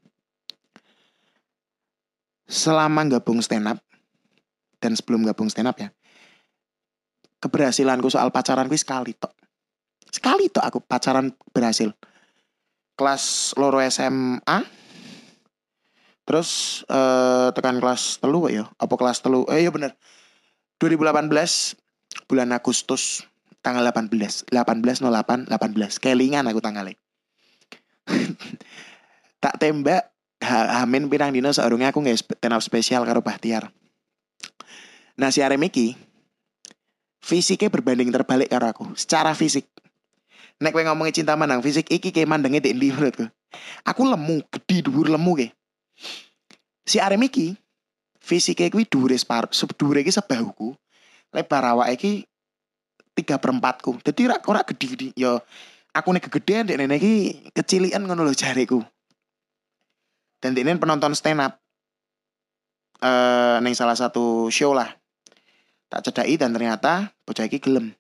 selama 2.55 3.03
gabung 3.11 3.43
stand 3.43 3.67
up 3.67 3.83
dan 4.79 4.95
sebelum 4.95 5.27
gabung 5.27 5.51
stand 5.51 5.67
up 5.67 5.75
ya 5.75 5.91
keberhasilanku 7.45 8.09
soal 8.09 8.33
pacaran 8.33 8.65
kuwi 8.73 8.81
sekali 8.81 9.13
tok. 9.13 9.37
Sekali 10.09 10.49
tok 10.49 10.65
aku 10.65 10.79
pacaran 10.81 11.29
berhasil. 11.53 11.93
Kelas 12.97 13.53
loro 13.61 13.85
SMA 13.85 14.65
terus 16.25 16.81
eh, 16.89 17.53
tekan 17.53 17.85
kelas 17.85 18.25
telu 18.25 18.49
ya? 18.49 18.65
Apa 18.81 18.97
kelas 18.97 19.21
telu? 19.21 19.45
Eh 19.53 19.69
iya 19.69 19.69
bener. 19.69 19.93
2018 20.81 21.29
bulan 22.25 22.49
Agustus 22.57 23.29
tanggal 23.61 23.85
18 23.85 24.49
18 24.49 24.49
08 24.49 25.53
18 25.53 26.01
kelingan 26.01 26.49
aku 26.49 26.65
tanggalnya. 26.65 26.97
Tak 29.45 29.61
tembak 29.61 30.14
hamin 30.45 31.09
pirang 31.09 31.33
dino 31.33 31.51
seorangnya 31.51 31.91
aku 31.91 32.05
nggak 32.05 32.39
tenap 32.39 32.61
spesial 32.61 33.03
karo 33.09 33.25
Bahtiar 33.25 33.73
nah 35.17 35.33
si 35.33 35.41
Arem 35.41 35.65
iki 35.67 35.97
fisiknya 37.25 37.73
berbanding 37.73 38.13
terbalik 38.13 38.53
karo 38.53 38.69
aku 38.69 38.85
secara 39.01 39.33
fisik. 39.33 39.65
Nek 40.61 40.71
kowe 40.71 40.85
ngomongin 40.85 41.25
cinta 41.25 41.35
menang 41.35 41.65
fisik 41.65 41.89
iki 41.89 42.13
kayak 42.13 42.31
mandangnya 42.31 42.63
di 42.63 42.77
ndi 42.77 42.93
menurutku? 42.93 43.27
Aku 43.89 44.07
lemu 44.07 44.45
gede 44.53 44.87
dhuwur 44.87 45.11
lemu 45.11 45.33
ke 45.35 45.49
si 46.85 47.01
Arem 47.01 47.25
iki 47.25 47.57
fisiknya 48.21 48.69
kuwi 48.69 48.85
dhuwure 48.85 49.17
separ 49.17 49.49
dhuwure 49.49 50.05
iki 50.05 50.13
sebahuku 50.13 50.77
lebar 51.33 51.65
awak 51.75 51.97
iki 51.97 52.29
tiga 53.17 53.41
perempatku 53.41 54.01
jadi 54.05 54.37
rak 54.37 54.45
ora 54.49 54.61
gede-gede 54.63 55.17
yo 55.17 55.41
aku 55.97 56.09
nih 56.13 56.23
kegedean 56.29 56.69
dek 56.69 56.79
nenek 56.79 57.01
iki 57.01 57.15
kecilian 57.57 58.05
ngono 58.05 58.27
lho 58.27 58.35
jariku 58.37 58.85
dan 60.45 60.53
ini 60.53 60.77
penonton 60.77 61.17
stand 61.17 61.41
up 61.41 61.57
eh 63.01 63.57
neng 63.65 63.73
salah 63.73 63.97
satu 63.97 64.53
show 64.53 64.77
lah. 64.77 64.93
Tak 65.89 66.13
cedai 66.13 66.37
dan 66.37 66.53
ternyata 66.53 67.17
bocah 67.25 67.49
iki 67.49 67.57
gelem. 67.65 67.97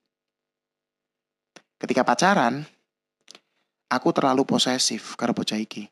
Ketika 1.80 2.04
pacaran 2.04 2.68
aku 3.88 4.12
terlalu 4.12 4.44
posesif 4.44 5.16
karena 5.16 5.32
bocah 5.32 5.56
iki. 5.56 5.88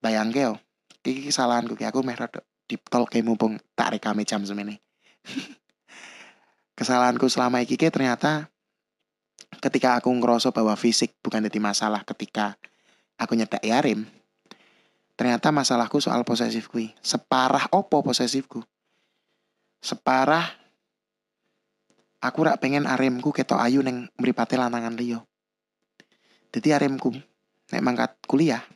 Bayangke 0.00 0.40
yo 0.40 0.56
iki 1.04 1.28
kesalahanku 1.28 1.76
ki 1.76 1.84
aku 1.84 2.00
meh 2.00 2.16
rada 2.16 2.40
deep 2.64 2.88
kayak 2.88 3.20
mumpung 3.20 3.60
tak 3.76 3.92
rekame 4.00 4.24
jam 4.24 4.40
semene. 4.48 4.80
Kesalahanku 6.80 7.28
selama 7.28 7.60
iki 7.60 7.76
ki 7.76 7.92
ternyata 7.92 8.48
ketika 9.60 10.00
aku 10.00 10.08
ngerasa 10.08 10.48
bahwa 10.48 10.72
fisik 10.80 11.12
bukan 11.20 11.44
jadi 11.44 11.60
masalah 11.60 12.00
ketika 12.08 12.56
aku 13.20 13.36
nyedak 13.36 13.60
yarim 13.60 14.08
ternyata 15.22 15.54
masalahku 15.54 16.02
soal 16.02 16.26
posesif 16.26 16.66
kui 16.66 16.90
separah 16.98 17.70
opo 17.70 18.02
posesifku? 18.02 18.58
Separah 19.78 20.50
aku 22.18 22.42
rak 22.42 22.58
pengen 22.58 22.90
arimku 22.90 23.30
ketok 23.30 23.62
ayu 23.62 23.86
neng 23.86 24.10
mripate 24.18 24.58
lanangan 24.58 24.98
liyo 24.98 25.22
jadi 26.50 26.74
arimku 26.74 27.14
nek 27.70 27.82
mangkat 27.86 28.18
kuliah 28.26 28.66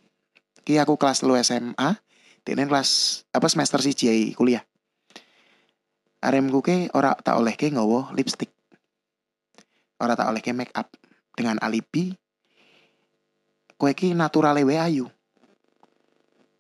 ki 0.63 0.79
aku 0.79 0.95
kelas 0.95 1.27
lu 1.27 1.35
SMA 1.43 1.99
dene 2.47 2.63
kelas 2.71 3.23
apa 3.35 3.51
semester 3.51 3.83
siji 3.83 4.31
kuliah. 4.39 4.63
Arimku 6.23 6.63
ke 6.63 6.95
ora 6.95 7.19
tak 7.19 7.43
oleh 7.43 7.59
ke 7.59 7.75
ngowo 7.75 8.15
lipstick. 8.15 8.55
Ora 9.99 10.15
tak 10.15 10.31
oleh 10.31 10.39
ke 10.39 10.55
make 10.55 10.71
up. 10.79 10.95
Dengan 11.35 11.59
alibi 11.59 12.15
kue 13.75 13.93
ki 13.99 14.15
naturale 14.15 14.63
ayu 14.63 15.11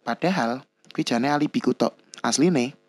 padahal 0.07 0.63
kuwi 0.95 1.03
jane 1.03 1.27
alibi 1.27 1.59
tok. 1.59 1.99
Asline 2.23 2.87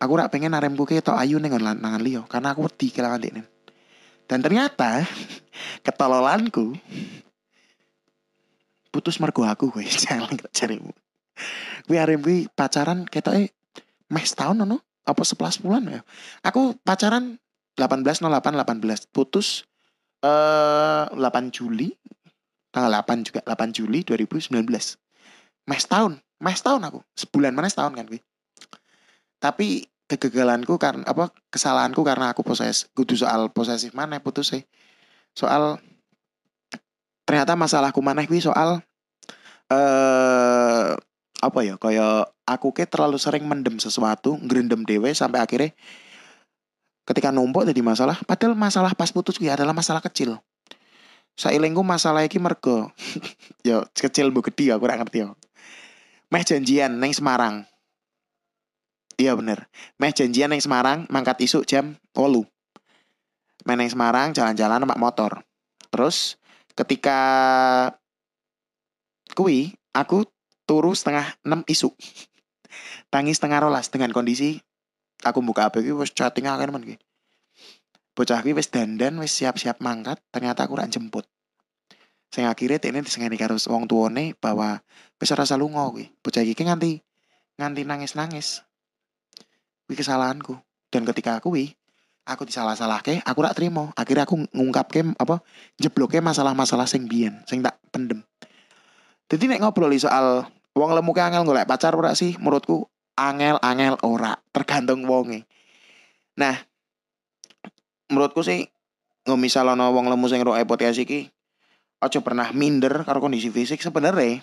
aku 0.00 0.12
rak 0.16 0.32
pengen 0.32 0.56
aremku 0.56 0.88
ke 0.88 1.04
tok 1.04 1.16
ayu 1.20 1.36
ning 1.36 1.52
lanangan 1.52 2.00
liyo 2.00 2.22
karena 2.24 2.56
aku 2.56 2.64
wedi 2.66 2.88
kelangan 2.88 3.20
dekne 3.20 3.42
dan 4.24 4.40
ternyata 4.40 5.04
ketololanku 5.84 6.72
putus 8.88 9.20
mergo 9.20 9.44
aku 9.44 9.68
gue 9.70 9.84
jalan 9.86 10.40
carimu 10.50 10.90
gue 11.84 11.96
arem 12.00 12.18
gue 12.24 12.48
pacaran 12.56 13.04
ketoke 13.04 13.52
meh 14.10 14.24
setahun 14.24 14.64
no 14.64 14.80
apa 15.00 15.26
sebelas 15.26 15.58
bulan 15.58 15.88
ya? 15.90 16.00
Aku 16.44 16.76
pacaran 16.86 17.40
18 17.74 18.04
08 18.04 18.30
18 18.30 19.10
putus 19.10 19.64
eh 20.22 21.04
8 21.08 21.16
Juli 21.50 21.96
tanggal 22.70 23.02
8 23.02 23.26
juga 23.26 23.40
8 23.42 23.74
Juli 23.74 24.04
2019 24.06 24.54
mes 25.66 25.84
tahun 25.84 26.20
mes 26.40 26.60
tahun 26.60 26.86
aku. 26.88 27.00
Sebulan 27.16 27.52
mana 27.52 27.68
setahun 27.68 27.92
kan 27.96 28.08
gue 28.08 28.20
tapi 29.40 29.88
kegagalanku 30.06 30.76
karena 30.76 31.02
apa 31.08 31.32
kesalahanku 31.48 32.04
karena 32.04 32.30
aku 32.30 32.44
poses 32.44 32.86
kudu 32.92 33.16
soal 33.16 33.48
posesif 33.50 33.96
mana 33.96 34.20
putus 34.20 34.52
sih 34.52 34.62
soal 35.32 35.80
ternyata 37.24 37.56
masalahku 37.56 38.04
mana 38.04 38.22
gue 38.28 38.38
soal 38.38 38.84
eh 39.72 40.92
apa 41.40 41.58
ya 41.64 41.80
kayak 41.80 42.28
aku 42.44 42.76
ke 42.76 42.84
terlalu 42.84 43.16
sering 43.16 43.48
mendem 43.48 43.80
sesuatu 43.80 44.36
ngerendam 44.44 44.84
dewe 44.84 45.08
sampai 45.16 45.40
akhirnya 45.40 45.72
ketika 47.08 47.32
numpuk 47.32 47.64
jadi 47.64 47.80
masalah 47.80 48.20
padahal 48.28 48.52
masalah 48.52 48.92
pas 48.92 49.08
putus 49.08 49.40
gue 49.40 49.48
adalah 49.48 49.72
masalah 49.72 50.04
kecil. 50.04 50.38
Sailengku 51.38 51.80
masalah 51.80 52.28
iki 52.28 52.36
mergo 52.36 52.92
yo 53.68 53.88
kecil 53.96 54.28
bu 54.28 54.44
gede 54.44 54.76
aku 54.76 54.84
ora 54.84 55.00
ngerti 55.00 55.24
yo 55.24 55.39
meh 56.30 56.44
janjian 56.46 56.96
neng 56.96 57.12
Semarang. 57.12 57.66
Iya 59.20 59.36
bener. 59.36 59.66
Meh 59.98 60.14
janjian 60.14 60.54
neng 60.54 60.62
Semarang 60.62 61.04
mangkat 61.10 61.42
isuk 61.42 61.66
jam 61.66 61.98
wolu. 62.14 62.46
Meh 63.66 63.76
neng 63.76 63.90
Semarang 63.90 64.32
jalan-jalan 64.32 64.86
mak 64.86 65.02
motor. 65.02 65.42
Terus 65.90 66.38
ketika 66.78 67.20
kui 69.34 69.74
aku 69.92 70.24
turu 70.64 70.94
setengah 70.94 71.34
enam 71.42 71.66
isuk. 71.66 71.92
Tangis 73.10 73.42
setengah 73.42 73.66
rolas 73.66 73.90
dengan 73.90 74.14
kondisi 74.14 74.62
aku 75.26 75.42
buka 75.44 75.68
HP 75.68 75.84
iki 75.84 75.92
wis 75.92 76.14
chatting 76.14 76.46
akeh 76.46 76.70
men 76.70 76.86
iki. 76.86 76.96
Bocah 78.14 78.42
iki 78.42 78.52
wis 78.54 78.68
dandan, 78.68 79.18
wis 79.18 79.32
siap-siap 79.34 79.80
mangkat, 79.80 80.20
ternyata 80.30 80.66
aku 80.66 80.76
ora 80.76 80.86
jemput. 80.86 81.26
Sing 82.30 82.46
akhirnya 82.46 82.78
tekne 82.78 83.02
disengeni 83.02 83.34
karo 83.34 83.58
wong 83.58 83.90
tuane 83.90 84.38
bahwa 84.38 84.78
wis 85.18 85.30
ora 85.34 85.44
lunga 85.58 85.90
kuwi. 85.90 86.14
Bocah 86.22 86.46
iki 86.46 86.62
nganti 86.62 87.02
nganti 87.58 87.82
nangis-nangis. 87.82 88.62
Kuwi 89.86 89.98
kesalahanku. 89.98 90.54
Dan 90.90 91.06
ketika 91.06 91.38
aku 91.38 91.54
wi, 91.54 91.74
aku 92.26 92.46
disalah-salahke, 92.46 93.22
aku 93.22 93.38
rak 93.42 93.54
terima. 93.54 93.90
Akhirnya 93.94 94.26
aku 94.26 94.42
ngungkapke 94.50 95.06
apa 95.18 95.42
jebloke 95.78 96.18
masalah-masalah 96.18 96.86
sing 96.86 97.06
biyen, 97.06 97.42
sing 97.46 97.62
tak 97.62 97.78
pendem. 97.94 98.22
Jadi 99.30 99.46
nek 99.46 99.62
ngobrol 99.62 99.94
soal 99.98 100.50
wong 100.74 100.90
lemu 100.94 101.12
angel 101.18 101.42
golek 101.46 101.66
pacar 101.66 101.94
ora 101.94 102.14
sih 102.14 102.38
menurutku 102.38 102.86
angel-angel 103.18 103.98
ora 104.06 104.38
tergantung 104.54 105.04
wonge 105.04 105.44
nah 106.38 106.54
menurutku 108.08 108.40
sih 108.46 108.70
nggak 109.26 109.40
misal 109.40 109.66
ono 109.68 109.90
wong 109.90 110.08
lemu 110.08 110.26
sing 110.30 110.40
roe 110.40 110.62
podcast 110.64 111.02
iki 111.02 111.28
aja 112.00 112.18
pernah 112.24 112.48
minder 112.56 113.04
karo 113.04 113.20
kondisi 113.20 113.52
fisik 113.52 113.84
sebenarnya. 113.84 114.40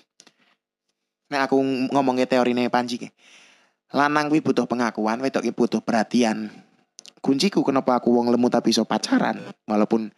Nek 1.28 1.41
aku 1.50 1.58
ngomongnya 1.91 2.30
teori 2.30 2.56
nih 2.56 2.72
panji 2.72 3.02
ke 3.02 3.10
lanang 3.91 4.28
kuwi 4.32 4.43
butuh 4.43 4.70
pengakuan 4.70 5.20
wedok 5.20 5.43
butuh 5.52 5.82
perhatian. 5.82 6.54
Kunciku 7.20 7.65
kenapa 7.65 7.98
aku 7.98 8.13
wong 8.13 8.30
lemu 8.30 8.48
tapi 8.48 8.72
iso 8.72 8.86
pacaran 8.86 9.41
walaupun 9.67 10.13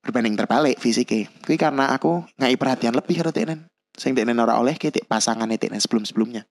berbanding 0.00 0.34
terbalik 0.34 0.80
fisiknya. 0.80 1.28
Kuwi 1.44 1.60
karena 1.60 1.92
aku 1.92 2.24
ngai 2.40 2.56
perhatian 2.56 2.96
lebih 2.96 3.20
karo 3.20 3.30
teknen 3.30 3.68
sing 3.94 4.16
teknen 4.16 4.40
ora 4.40 4.56
oleh 4.56 4.74
ketik 4.80 5.04
pasangan 5.04 5.50
teknen 5.60 5.78
sebelum-sebelumnya. 5.78 6.48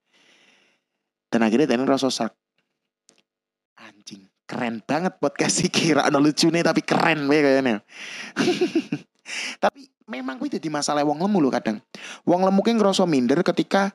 Dan 1.28 1.40
akhirnya 1.42 1.66
teknen 1.66 1.90
rasa 1.90 2.08
sak 2.08 2.32
anjing 3.80 4.28
keren 4.44 4.82
banget 4.82 5.16
podcast 5.22 5.62
sih 5.62 5.70
kira 5.70 6.04
ada 6.06 6.18
lucu 6.18 6.50
nih 6.50 6.66
tapi 6.66 6.82
keren 6.82 7.30
gue 7.30 7.38
kayaknya 7.38 7.80
tapi 9.62 9.88
memang 10.10 10.36
gue 10.40 10.58
jadi 10.58 10.68
masalah 10.68 11.06
wong 11.06 11.22
lemu 11.22 11.38
loh 11.38 11.52
kadang. 11.52 11.78
Wong 12.26 12.42
lemu 12.42 12.60
kayak 12.60 12.76
ngerasa 12.82 13.06
minder 13.06 13.40
ketika 13.46 13.94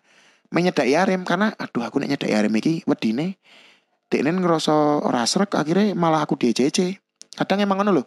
menyedai 0.54 0.94
arem 0.94 1.26
karena 1.26 1.54
aduh 1.58 1.84
aku 1.84 1.98
nek 2.00 2.16
nyedai 2.16 2.34
arem 2.38 2.54
iki 2.56 2.86
wedine 2.86 3.42
teknen 4.08 4.38
ngerasa 4.40 5.02
ora 5.02 5.26
srek 5.26 5.58
akhirnya 5.58 5.98
malah 5.98 6.22
aku 6.22 6.38
DCC 6.38 7.02
kadang 7.36 7.60
emang 7.60 7.82
ngono 7.82 8.02
loh 8.02 8.06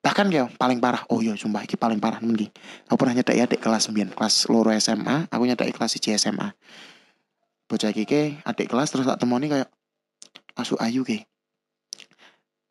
bahkan 0.00 0.30
ya 0.30 0.46
paling 0.46 0.78
parah 0.78 1.02
oh 1.10 1.18
iya 1.18 1.34
sumpah 1.34 1.66
iki 1.66 1.74
paling 1.74 1.98
parah 1.98 2.22
nemen 2.22 2.48
aku 2.86 2.96
pernah 2.96 3.18
nyedai 3.18 3.42
adik 3.42 3.58
kelas 3.58 3.90
9 3.90 4.14
kelas 4.14 4.34
loro 4.46 4.70
SMA 4.78 5.26
aku 5.26 5.42
nyedai 5.42 5.74
kelas 5.74 5.98
1 5.98 6.14
SMA 6.14 6.48
bocah 7.66 7.90
iki 7.90 8.38
adik 8.46 8.70
kelas 8.70 8.94
terus 8.94 9.04
tak 9.10 9.18
temoni 9.18 9.50
kayak 9.50 9.66
asu 10.54 10.78
ayu 10.78 11.02
ke 11.02 11.26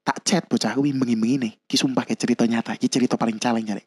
tak 0.06 0.22
chat 0.22 0.44
bocah 0.46 0.78
aku 0.78 0.86
bengi-bengi 0.86 1.36
nih. 1.42 1.54
Ki 1.66 1.76
sumpah 1.76 2.06
kayak 2.06 2.22
cerita 2.22 2.46
nyata 2.46 2.78
ki 2.78 2.88
cerita 2.88 3.18
paling 3.18 3.42
caleng 3.42 3.66
nyari 3.66 3.84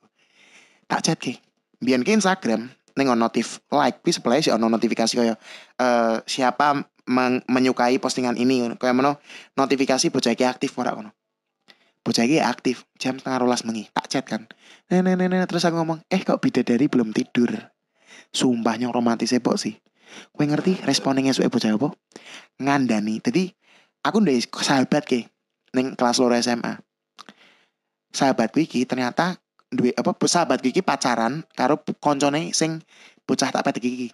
tak 0.89 1.05
chat 1.05 1.19
ke 1.21 1.37
biar 1.79 2.01
ke 2.01 2.17
Instagram 2.17 2.73
neng 2.97 3.15
notif 3.15 3.63
like 3.71 4.03
ki 4.03 4.11
sebelah 4.11 4.43
sih 4.43 4.51
ono 4.51 4.67
notifikasi 4.67 5.13
kayak 5.15 5.39
uh, 5.79 6.19
siapa 6.27 6.83
menyukai 7.47 8.01
postingan 8.03 8.35
ini 8.35 8.75
kayak 8.81 8.97
mana 8.97 9.15
notifikasi 9.55 10.11
bocah 10.11 10.35
iki 10.35 10.45
aktif 10.45 10.75
ora 10.81 10.97
kono 10.97 11.15
bocah 12.03 12.25
iki 12.27 12.43
aktif 12.43 12.89
jam 12.99 13.21
setengah 13.21 13.45
rolas 13.45 13.63
mengi 13.69 13.87
tak 13.93 14.09
chat 14.11 14.25
kan. 14.25 14.49
Nenek 14.89 15.21
nenek 15.21 15.47
terus 15.47 15.69
aku 15.69 15.77
ngomong 15.77 16.03
eh 16.09 16.25
kok 16.25 16.41
bidadari 16.41 16.89
belum 16.89 17.13
tidur? 17.13 17.53
Sumpahnya 18.33 18.89
romantis 18.89 19.37
ebok 19.37 19.61
sih. 19.61 19.77
Kue 20.33 20.49
ngerti 20.49 20.81
responnya 20.89 21.37
suwe 21.37 21.53
bocah 21.53 21.77
apa? 21.77 21.93
Ngandani. 22.59 23.21
Jadi 23.21 23.53
aku 24.03 24.25
ndek 24.25 24.49
sahabat 24.57 25.05
ki 25.05 25.29
ning 25.75 25.97
kelas 25.99 26.21
loro 26.23 26.37
SMA. 26.39 26.81
Sahabatku 28.13 28.65
iki 28.65 28.89
ternyata 28.89 29.37
duwe 29.69 29.93
apa 29.93 30.17
sahabat 30.25 30.65
iki 30.65 30.81
pacaran 30.81 31.45
karo 31.53 31.81
koncone 32.01 32.57
sing 32.57 32.81
bocah 33.29 33.53
tak 33.53 33.65
pedek 33.69 33.85
iki. 33.85 34.09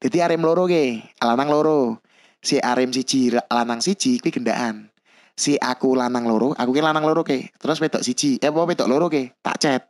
Dadi 0.00 0.20
arem 0.20 0.40
loro 0.40 0.68
ke, 0.68 1.00
lanang 1.20 1.48
loro. 1.48 2.00
Si 2.44 2.60
arem 2.60 2.92
siji 2.92 3.32
lanang 3.32 3.80
siji 3.80 4.20
kuwi 4.20 4.32
gendaan. 4.32 4.92
Si 5.34 5.56
aku 5.58 5.96
lanang 5.96 6.28
loro, 6.28 6.52
aku 6.54 6.76
ki 6.76 6.82
lanang 6.84 7.02
loro 7.02 7.24
ke. 7.24 7.50
Terus 7.56 7.80
wedok 7.80 8.04
siji, 8.04 8.38
eh 8.38 8.52
apa 8.52 8.68
wedok 8.68 8.86
loro 8.86 9.10
ke, 9.10 9.34
tak 9.42 9.58
chat. 9.58 9.82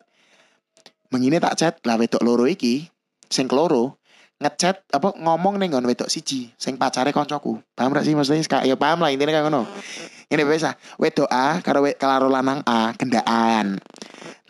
Mengine 1.12 1.37
tak 1.37 1.59
chat, 1.59 1.74
lah 1.85 2.00
wedok 2.00 2.22
loro 2.24 2.48
iki 2.48 2.88
sing 3.29 3.50
keloro 3.50 3.98
ngechat 4.42 4.83
apa 4.90 5.14
ngomong 5.14 5.57
ning 5.57 5.70
nggon 5.73 5.87
wedok 5.87 6.11
siji 6.11 6.51
sing 6.59 6.75
pacare 6.75 7.14
koncoku. 7.14 7.62
Paham 7.75 7.94
gak 7.94 8.05
sih 8.05 8.14
maksudnya? 8.18 8.42
Kayak 8.44 8.64
ya 8.66 8.77
paham 8.77 9.01
lah 9.01 9.11
intinya 9.14 9.33
kayak 9.33 9.47
ngono. 9.47 9.62
Ini 10.29 10.42
biasa, 10.42 10.75
wedok 10.99 11.29
A 11.31 11.61
karo 11.62 11.85
we, 11.85 11.94
karo 11.94 12.27
lanang 12.27 12.64
A 12.66 12.90
gendaan. 12.97 13.79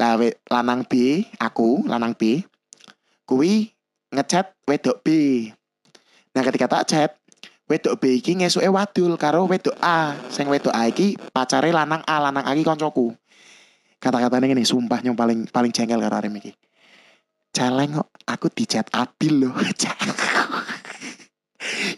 Lah 0.00 0.16
lanang 0.48 0.86
B, 0.88 1.22
aku 1.36 1.84
lanang 1.84 2.16
B 2.16 2.42
kuwi 3.24 3.72
ngechat 4.12 4.52
wedok 4.68 5.00
B. 5.04 5.08
Nah 6.34 6.42
ketika 6.44 6.66
tak 6.66 6.84
chat, 6.88 7.10
wedok 7.68 8.00
B 8.00 8.20
iki 8.20 8.38
ngesuke 8.38 8.68
wadul 8.70 9.14
karo 9.20 9.44
wedok 9.44 9.76
A. 9.82 10.16
Sing 10.32 10.48
wedok 10.48 10.72
A 10.72 10.88
iki 10.88 11.18
pacare 11.32 11.70
lanang 11.74 12.00
A, 12.08 12.22
lanang 12.22 12.44
A 12.46 12.50
iki 12.56 12.64
koncoku. 12.64 13.12
Kata-katanya 13.98 14.52
gini, 14.52 14.68
sumpah 14.68 15.00
yang 15.00 15.16
paling 15.16 15.48
paling 15.48 15.72
jengkel 15.72 15.96
karo 15.96 16.16
arem 16.20 16.36
iki. 16.36 16.52
Celeng 17.54 18.02
kok 18.02 18.10
aku 18.26 18.50
di 18.50 18.66
chat 18.66 18.90
Abil 18.90 19.46
loh. 19.46 19.54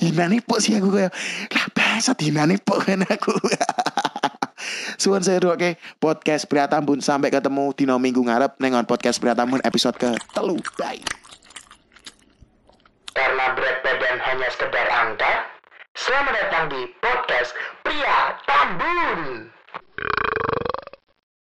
Hinane 0.05 0.45
pok 0.45 0.61
sih 0.61 0.77
aku 0.77 0.93
kayak 0.93 1.11
lah 1.51 1.67
bahasa 1.73 2.13
hinane 2.21 2.61
pok 2.61 2.85
kan 2.85 3.01
aku. 3.09 3.33
Suwun 5.01 5.25
saya 5.25 5.41
ke 5.57 5.81
podcast 5.97 6.45
Pria 6.45 6.69
Tambun 6.69 7.01
sampai 7.01 7.33
ketemu 7.33 7.73
dino 7.73 7.97
minggu 7.97 8.21
ngarep 8.21 8.61
nengon 8.61 8.85
podcast 8.85 9.17
Pria 9.17 9.33
Tambun 9.33 9.65
episode 9.65 9.97
ke 9.97 10.13
telu. 10.37 10.61
Bye. 10.77 11.01
Karena 13.17 13.57
berat 13.57 13.81
badan 13.81 14.17
hanya 14.21 14.49
sekedar 14.53 14.87
angka, 14.93 15.57
selamat 15.97 16.35
datang 16.37 16.65
di 16.69 16.85
podcast 17.01 17.57
Pria 17.81 18.37
Tambun. 18.45 19.56